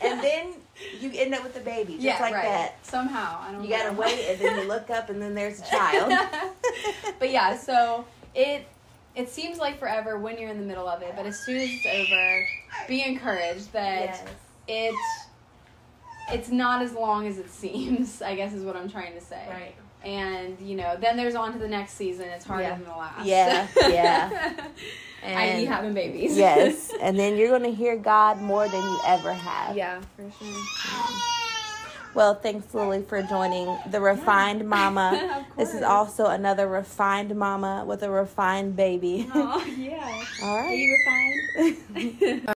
And 0.00 0.20
then 0.22 0.54
you 1.00 1.10
end 1.14 1.34
up 1.34 1.42
with 1.44 1.56
a 1.56 1.60
baby, 1.60 1.94
just 1.94 2.04
yeah, 2.04 2.18
like 2.20 2.34
right. 2.34 2.44
that. 2.44 2.86
Somehow, 2.86 3.40
I 3.46 3.52
don't 3.52 3.62
You 3.62 3.68
gotta 3.70 3.92
wait, 3.92 4.26
and 4.30 4.40
then 4.40 4.58
you 4.58 4.68
look 4.68 4.88
up, 4.90 5.10
and 5.10 5.20
then 5.20 5.34
there's 5.34 5.60
a 5.60 5.64
child. 5.70 6.12
but 7.18 7.30
yeah, 7.30 7.56
so 7.58 8.04
it 8.34 8.66
it 9.14 9.28
seems 9.28 9.58
like 9.58 9.78
forever 9.78 10.18
when 10.18 10.38
you're 10.38 10.50
in 10.50 10.58
the 10.58 10.66
middle 10.66 10.88
of 10.88 11.00
it, 11.02 11.12
but 11.16 11.24
as 11.26 11.38
soon 11.44 11.56
as 11.58 11.68
it's 11.70 11.86
over, 11.86 12.46
be 12.88 13.02
encouraged 13.04 13.72
that 13.72 14.26
it 14.66 14.94
it's 16.32 16.48
not 16.48 16.82
as 16.82 16.92
long 16.92 17.26
as 17.26 17.38
it 17.38 17.50
seems. 17.50 18.20
I 18.30 18.34
guess 18.34 18.52
is 18.52 18.64
what 18.64 18.76
I'm 18.76 18.88
trying 18.90 19.14
to 19.14 19.20
say. 19.20 19.44
Right. 19.48 19.74
And 20.04 20.58
you 20.60 20.76
know, 20.76 20.96
then 21.00 21.16
there's 21.16 21.34
on 21.34 21.52
to 21.54 21.58
the 21.58 21.68
next 21.68 21.94
season. 21.94 22.26
It's 22.28 22.44
harder 22.44 22.64
Yeah. 22.64 22.74
than 22.76 22.84
the 22.84 22.90
last. 22.90 23.24
Yeah, 23.26 23.66
yeah. 23.88 24.52
I.e. 25.26 25.64
having 25.64 25.94
babies. 25.94 26.36
yes, 26.36 26.92
and 27.00 27.18
then 27.18 27.36
you're 27.38 27.48
gonna 27.48 27.70
hear 27.70 27.96
God 27.96 28.42
more 28.42 28.68
than 28.68 28.82
you 28.82 29.00
ever 29.06 29.32
have. 29.32 29.74
yeah, 29.74 30.00
for 30.16 30.30
sure. 30.38 31.18
Well, 32.12 32.34
thanks, 32.36 32.72
Lily, 32.74 33.02
for 33.02 33.22
joining 33.22 33.76
the 33.90 34.00
Refined 34.00 34.68
Mama. 34.68 35.46
This 35.56 35.72
is 35.74 35.82
also 35.82 36.26
another 36.26 36.68
refined 36.68 37.34
mama 37.34 37.84
with 37.86 38.02
a 38.04 38.10
refined 38.10 38.76
baby. 38.76 39.28
Oh 39.34 39.64
yeah. 39.64 40.22
All 40.42 40.56
right. 40.58 40.66
Are 40.68 40.74
you 40.74 41.74
refined? 41.96 42.48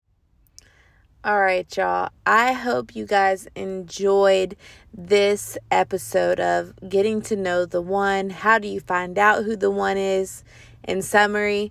All 1.28 1.40
right, 1.40 1.76
y'all. 1.76 2.08
I 2.24 2.54
hope 2.54 2.96
you 2.96 3.04
guys 3.04 3.48
enjoyed 3.54 4.56
this 4.94 5.58
episode 5.70 6.40
of 6.40 6.72
getting 6.88 7.20
to 7.20 7.36
know 7.36 7.66
the 7.66 7.82
one. 7.82 8.30
How 8.30 8.58
do 8.58 8.66
you 8.66 8.80
find 8.80 9.18
out 9.18 9.44
who 9.44 9.54
the 9.54 9.70
one 9.70 9.98
is? 9.98 10.42
In 10.84 11.02
summary, 11.02 11.70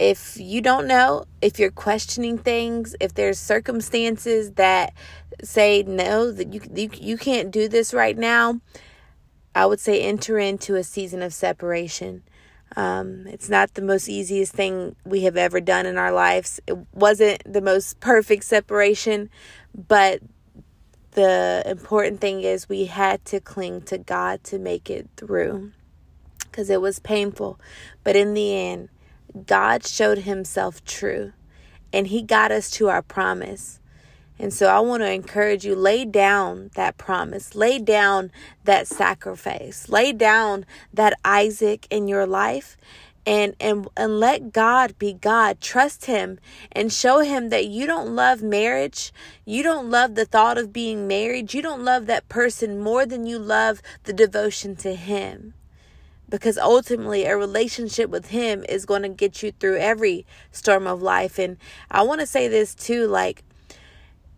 if 0.00 0.36
you 0.36 0.60
don't 0.60 0.88
know, 0.88 1.26
if 1.40 1.60
you're 1.60 1.70
questioning 1.70 2.36
things, 2.36 2.96
if 3.00 3.14
there's 3.14 3.38
circumstances 3.38 4.50
that 4.54 4.94
say 5.44 5.84
no, 5.84 6.32
that 6.32 6.52
you 6.52 6.60
you, 6.74 6.90
you 6.92 7.16
can't 7.16 7.52
do 7.52 7.68
this 7.68 7.94
right 7.94 8.18
now, 8.18 8.60
I 9.54 9.64
would 9.66 9.78
say 9.78 10.00
enter 10.00 10.40
into 10.40 10.74
a 10.74 10.82
season 10.82 11.22
of 11.22 11.32
separation. 11.32 12.24
Um, 12.76 13.26
it's 13.26 13.48
not 13.48 13.74
the 13.74 13.82
most 13.82 14.08
easiest 14.08 14.52
thing 14.52 14.96
we 15.04 15.22
have 15.22 15.36
ever 15.36 15.60
done 15.60 15.86
in 15.86 15.96
our 15.96 16.12
lives. 16.12 16.60
It 16.66 16.76
wasn't 16.92 17.42
the 17.50 17.60
most 17.60 18.00
perfect 18.00 18.44
separation, 18.44 19.30
but 19.74 20.20
the 21.12 21.62
important 21.66 22.20
thing 22.20 22.42
is 22.42 22.68
we 22.68 22.86
had 22.86 23.24
to 23.26 23.40
cling 23.40 23.82
to 23.82 23.98
God 23.98 24.42
to 24.44 24.58
make 24.58 24.90
it 24.90 25.08
through 25.16 25.72
because 26.38 26.70
it 26.70 26.80
was 26.80 26.98
painful. 26.98 27.60
But 28.02 28.16
in 28.16 28.34
the 28.34 28.56
end, 28.56 28.88
God 29.46 29.86
showed 29.86 30.18
himself 30.18 30.84
true 30.84 31.32
and 31.92 32.08
he 32.08 32.22
got 32.22 32.50
us 32.50 32.70
to 32.72 32.88
our 32.88 33.02
promise. 33.02 33.78
And 34.38 34.52
so 34.52 34.66
I 34.66 34.80
want 34.80 35.02
to 35.02 35.10
encourage 35.10 35.64
you 35.64 35.76
lay 35.76 36.04
down 36.04 36.70
that 36.74 36.98
promise, 36.98 37.54
lay 37.54 37.78
down 37.78 38.32
that 38.64 38.86
sacrifice, 38.88 39.88
lay 39.88 40.12
down 40.12 40.66
that 40.92 41.18
Isaac 41.24 41.86
in 41.90 42.08
your 42.08 42.26
life 42.26 42.76
and 43.26 43.54
and 43.58 43.88
and 43.96 44.20
let 44.20 44.52
God 44.52 44.98
be 44.98 45.12
God. 45.12 45.60
Trust 45.60 46.06
him 46.06 46.38
and 46.72 46.92
show 46.92 47.20
him 47.20 47.48
that 47.48 47.66
you 47.66 47.86
don't 47.86 48.14
love 48.14 48.42
marriage. 48.42 49.12
You 49.44 49.62
don't 49.62 49.88
love 49.88 50.14
the 50.14 50.26
thought 50.26 50.58
of 50.58 50.72
being 50.72 51.06
married. 51.06 51.54
You 51.54 51.62
don't 51.62 51.84
love 51.84 52.06
that 52.06 52.28
person 52.28 52.80
more 52.80 53.06
than 53.06 53.26
you 53.26 53.38
love 53.38 53.80
the 54.02 54.12
devotion 54.12 54.76
to 54.76 54.94
him 54.94 55.54
because 56.28 56.58
ultimately 56.58 57.24
a 57.24 57.36
relationship 57.36 58.10
with 58.10 58.28
him 58.28 58.64
is 58.68 58.86
going 58.86 59.02
to 59.02 59.08
get 59.08 59.42
you 59.42 59.52
through 59.52 59.76
every 59.76 60.26
storm 60.50 60.86
of 60.86 61.02
life 61.02 61.38
and 61.38 61.58
i 61.90 62.02
want 62.02 62.18
to 62.18 62.26
say 62.26 62.48
this 62.48 62.74
too 62.74 63.06
like 63.06 63.44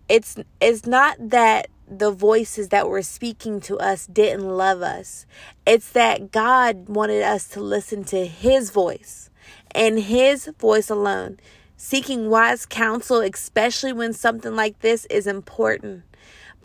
it's 0.08 0.36
it's 0.60 0.86
not 0.86 1.16
that 1.18 1.68
the 1.88 2.10
voices 2.10 2.68
that 2.70 2.88
were 2.88 3.02
speaking 3.02 3.60
to 3.60 3.78
us 3.78 4.06
didn't 4.06 4.48
love 4.48 4.82
us. 4.82 5.26
It's 5.66 5.90
that 5.92 6.32
god 6.32 6.88
wanted 6.88 7.22
us 7.22 7.48
to 7.48 7.60
listen 7.60 8.04
to 8.04 8.26
his 8.26 8.70
voice 8.70 9.30
and 9.72 9.98
his 9.98 10.50
voice 10.58 10.90
alone. 10.90 11.38
Seeking 11.76 12.30
wise 12.30 12.66
counsel 12.66 13.20
especially 13.20 13.92
when 13.92 14.12
something 14.12 14.54
like 14.56 14.80
this 14.80 15.06
is 15.06 15.26
important. 15.26 16.02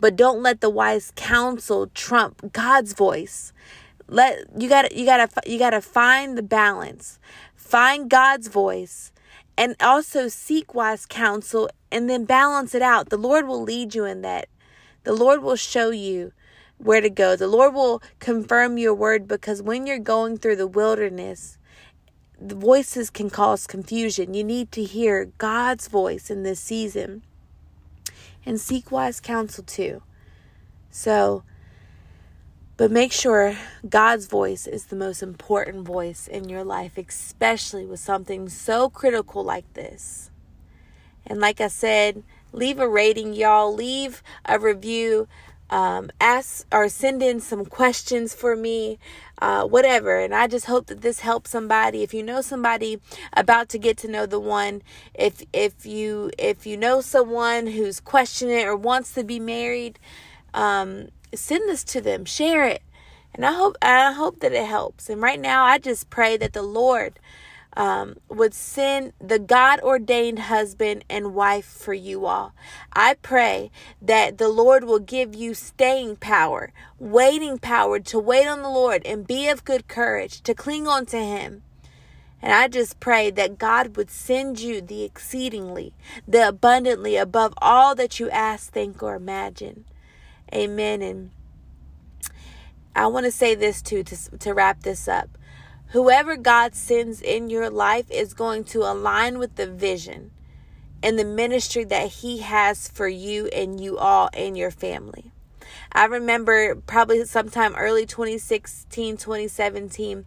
But 0.00 0.16
don't 0.16 0.42
let 0.42 0.60
the 0.60 0.70
wise 0.70 1.12
counsel 1.14 1.88
trump 1.94 2.52
god's 2.52 2.92
voice. 2.92 3.52
Let 4.08 4.44
you 4.58 4.68
got 4.68 4.92
you 4.92 5.04
got 5.04 5.30
to 5.30 5.50
you 5.50 5.58
got 5.58 5.70
to 5.70 5.80
find 5.80 6.36
the 6.36 6.42
balance. 6.42 7.18
Find 7.54 8.10
god's 8.10 8.48
voice 8.48 9.12
and 9.56 9.76
also 9.80 10.28
seek 10.28 10.74
wise 10.74 11.06
counsel 11.06 11.70
and 11.92 12.10
then 12.10 12.24
balance 12.24 12.74
it 12.74 12.82
out. 12.82 13.10
The 13.10 13.16
lord 13.16 13.46
will 13.46 13.62
lead 13.62 13.94
you 13.94 14.04
in 14.04 14.22
that. 14.22 14.48
The 15.04 15.12
lord 15.12 15.42
will 15.42 15.56
show 15.56 15.90
you 15.90 16.32
where 16.78 17.00
to 17.00 17.10
go. 17.10 17.36
The 17.36 17.46
lord 17.46 17.74
will 17.74 18.02
confirm 18.18 18.78
your 18.78 18.94
word 18.94 19.28
because 19.28 19.62
when 19.62 19.86
you're 19.86 19.98
going 19.98 20.38
through 20.38 20.56
the 20.56 20.66
wilderness 20.66 21.58
the 22.40 22.54
voices 22.56 23.08
can 23.08 23.30
cause 23.30 23.68
confusion. 23.68 24.34
You 24.34 24.42
need 24.42 24.72
to 24.72 24.82
hear 24.82 25.26
god's 25.38 25.86
voice 25.86 26.28
in 26.28 26.42
this 26.42 26.58
season. 26.58 27.22
And 28.44 28.60
seek 28.60 28.90
wise 28.90 29.20
counsel 29.20 29.62
too. 29.62 30.02
So 30.90 31.44
but 32.76 32.90
make 32.90 33.12
sure 33.12 33.56
God's 33.88 34.26
voice 34.26 34.66
is 34.66 34.86
the 34.86 34.96
most 34.96 35.22
important 35.22 35.86
voice 35.86 36.26
in 36.26 36.48
your 36.48 36.64
life, 36.64 36.98
especially 36.98 37.86
with 37.86 38.00
something 38.00 38.48
so 38.48 38.90
critical 38.90 39.44
like 39.44 39.72
this. 39.74 40.31
And 41.26 41.40
like 41.40 41.60
I 41.60 41.68
said, 41.68 42.22
leave 42.52 42.78
a 42.78 42.88
rating, 42.88 43.32
y'all. 43.32 43.74
Leave 43.74 44.22
a 44.44 44.58
review. 44.58 45.28
Um, 45.70 46.10
ask 46.20 46.66
or 46.70 46.90
send 46.90 47.22
in 47.22 47.40
some 47.40 47.64
questions 47.64 48.34
for 48.34 48.54
me, 48.54 48.98
uh, 49.40 49.64
whatever. 49.64 50.18
And 50.20 50.34
I 50.34 50.46
just 50.46 50.66
hope 50.66 50.86
that 50.88 51.00
this 51.00 51.20
helps 51.20 51.48
somebody. 51.48 52.02
If 52.02 52.12
you 52.12 52.22
know 52.22 52.42
somebody 52.42 53.00
about 53.32 53.70
to 53.70 53.78
get 53.78 53.96
to 53.98 54.08
know 54.08 54.26
the 54.26 54.38
one, 54.38 54.82
if 55.14 55.42
if 55.54 55.86
you 55.86 56.30
if 56.38 56.66
you 56.66 56.76
know 56.76 57.00
someone 57.00 57.68
who's 57.68 58.00
questioning 58.00 58.66
or 58.66 58.76
wants 58.76 59.14
to 59.14 59.24
be 59.24 59.40
married, 59.40 59.98
um, 60.52 61.08
send 61.34 61.66
this 61.70 61.84
to 61.84 62.02
them, 62.02 62.26
share 62.26 62.66
it, 62.68 62.82
and 63.34 63.46
I 63.46 63.52
hope 63.52 63.76
I 63.80 64.12
hope 64.12 64.40
that 64.40 64.52
it 64.52 64.66
helps. 64.66 65.08
And 65.08 65.22
right 65.22 65.40
now, 65.40 65.64
I 65.64 65.78
just 65.78 66.10
pray 66.10 66.36
that 66.36 66.52
the 66.52 66.62
Lord 66.62 67.18
um, 67.74 68.16
would 68.28 68.54
send 68.54 69.12
the 69.20 69.38
God 69.38 69.80
ordained 69.80 70.40
husband 70.40 71.04
and 71.08 71.34
wife 71.34 71.64
for 71.64 71.94
you 71.94 72.26
all. 72.26 72.52
I 72.92 73.14
pray 73.14 73.70
that 74.00 74.38
the 74.38 74.48
Lord 74.48 74.84
will 74.84 74.98
give 74.98 75.34
you 75.34 75.54
staying 75.54 76.16
power, 76.16 76.72
waiting 76.98 77.58
power 77.58 77.98
to 78.00 78.18
wait 78.18 78.46
on 78.46 78.62
the 78.62 78.68
Lord 78.68 79.02
and 79.06 79.26
be 79.26 79.48
of 79.48 79.64
good 79.64 79.88
courage, 79.88 80.42
to 80.42 80.54
cling 80.54 80.86
on 80.86 81.06
to 81.06 81.18
Him. 81.18 81.62
And 82.42 82.52
I 82.52 82.66
just 82.66 82.98
pray 82.98 83.30
that 83.30 83.56
God 83.56 83.96
would 83.96 84.10
send 84.10 84.58
you 84.58 84.80
the 84.80 85.04
exceedingly, 85.04 85.94
the 86.26 86.48
abundantly 86.48 87.16
above 87.16 87.54
all 87.58 87.94
that 87.94 88.18
you 88.18 88.28
ask, 88.30 88.72
think, 88.72 89.00
or 89.00 89.14
imagine. 89.14 89.84
Amen. 90.52 91.02
And 91.02 91.30
I 92.96 93.06
want 93.06 93.26
to 93.26 93.32
say 93.32 93.54
this 93.54 93.80
too 93.80 94.02
to, 94.02 94.38
to 94.38 94.52
wrap 94.52 94.82
this 94.82 95.06
up. 95.06 95.38
Whoever 95.92 96.38
God 96.38 96.74
sends 96.74 97.20
in 97.20 97.50
your 97.50 97.68
life 97.68 98.10
is 98.10 98.32
going 98.32 98.64
to 98.64 98.78
align 98.78 99.38
with 99.38 99.56
the 99.56 99.66
vision 99.66 100.30
and 101.02 101.18
the 101.18 101.24
ministry 101.24 101.84
that 101.84 102.08
He 102.08 102.38
has 102.38 102.88
for 102.88 103.06
you 103.06 103.48
and 103.48 103.78
you 103.78 103.98
all 103.98 104.30
and 104.32 104.56
your 104.56 104.70
family. 104.70 105.32
I 105.92 106.06
remember 106.06 106.76
probably 106.76 107.22
sometime 107.26 107.74
early 107.74 108.06
2016, 108.06 109.18
2017, 109.18 110.24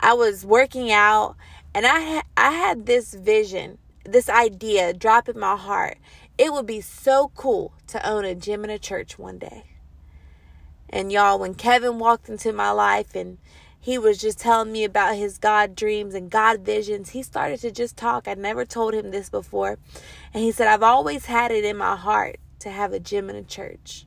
I 0.00 0.14
was 0.14 0.46
working 0.46 0.90
out 0.90 1.36
and 1.74 1.84
I 1.84 2.00
ha- 2.00 2.22
I 2.34 2.52
had 2.52 2.86
this 2.86 3.12
vision, 3.12 3.76
this 4.06 4.30
idea 4.30 4.94
drop 4.94 5.28
in 5.28 5.38
my 5.38 5.56
heart. 5.56 5.98
It 6.38 6.54
would 6.54 6.64
be 6.64 6.80
so 6.80 7.30
cool 7.34 7.74
to 7.88 8.08
own 8.08 8.24
a 8.24 8.34
gym 8.34 8.62
and 8.62 8.72
a 8.72 8.78
church 8.78 9.18
one 9.18 9.36
day. 9.36 9.64
And 10.88 11.12
y'all, 11.12 11.38
when 11.38 11.54
Kevin 11.54 11.98
walked 11.98 12.30
into 12.30 12.50
my 12.54 12.70
life 12.70 13.14
and 13.14 13.36
he 13.82 13.98
was 13.98 14.18
just 14.18 14.38
telling 14.38 14.70
me 14.70 14.84
about 14.84 15.16
his 15.16 15.38
God 15.38 15.74
dreams 15.74 16.14
and 16.14 16.30
God 16.30 16.60
visions, 16.60 17.10
he 17.10 17.22
started 17.24 17.58
to 17.62 17.72
just 17.72 17.96
talk. 17.96 18.28
I'd 18.28 18.38
never 18.38 18.64
told 18.64 18.94
him 18.94 19.10
this 19.10 19.28
before. 19.28 19.76
And 20.32 20.44
he 20.44 20.52
said, 20.52 20.68
I've 20.68 20.84
always 20.84 21.26
had 21.26 21.50
it 21.50 21.64
in 21.64 21.76
my 21.76 21.96
heart 21.96 22.36
to 22.60 22.70
have 22.70 22.92
a 22.92 23.00
gym 23.00 23.28
and 23.28 23.36
a 23.36 23.42
church. 23.42 24.06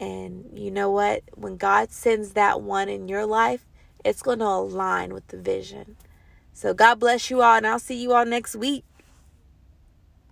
And 0.00 0.58
you 0.58 0.70
know 0.70 0.90
what? 0.90 1.22
When 1.34 1.58
God 1.58 1.92
sends 1.92 2.32
that 2.32 2.62
one 2.62 2.88
in 2.88 3.08
your 3.08 3.26
life, 3.26 3.66
it's 4.06 4.22
going 4.22 4.38
to 4.38 4.46
align 4.46 5.12
with 5.12 5.28
the 5.28 5.36
vision. 5.36 5.96
So 6.54 6.72
God 6.72 6.98
bless 6.98 7.28
you 7.28 7.42
all, 7.42 7.58
and 7.58 7.66
I'll 7.66 7.78
see 7.78 8.00
you 8.00 8.14
all 8.14 8.24
next 8.24 8.56
week. 8.56 8.84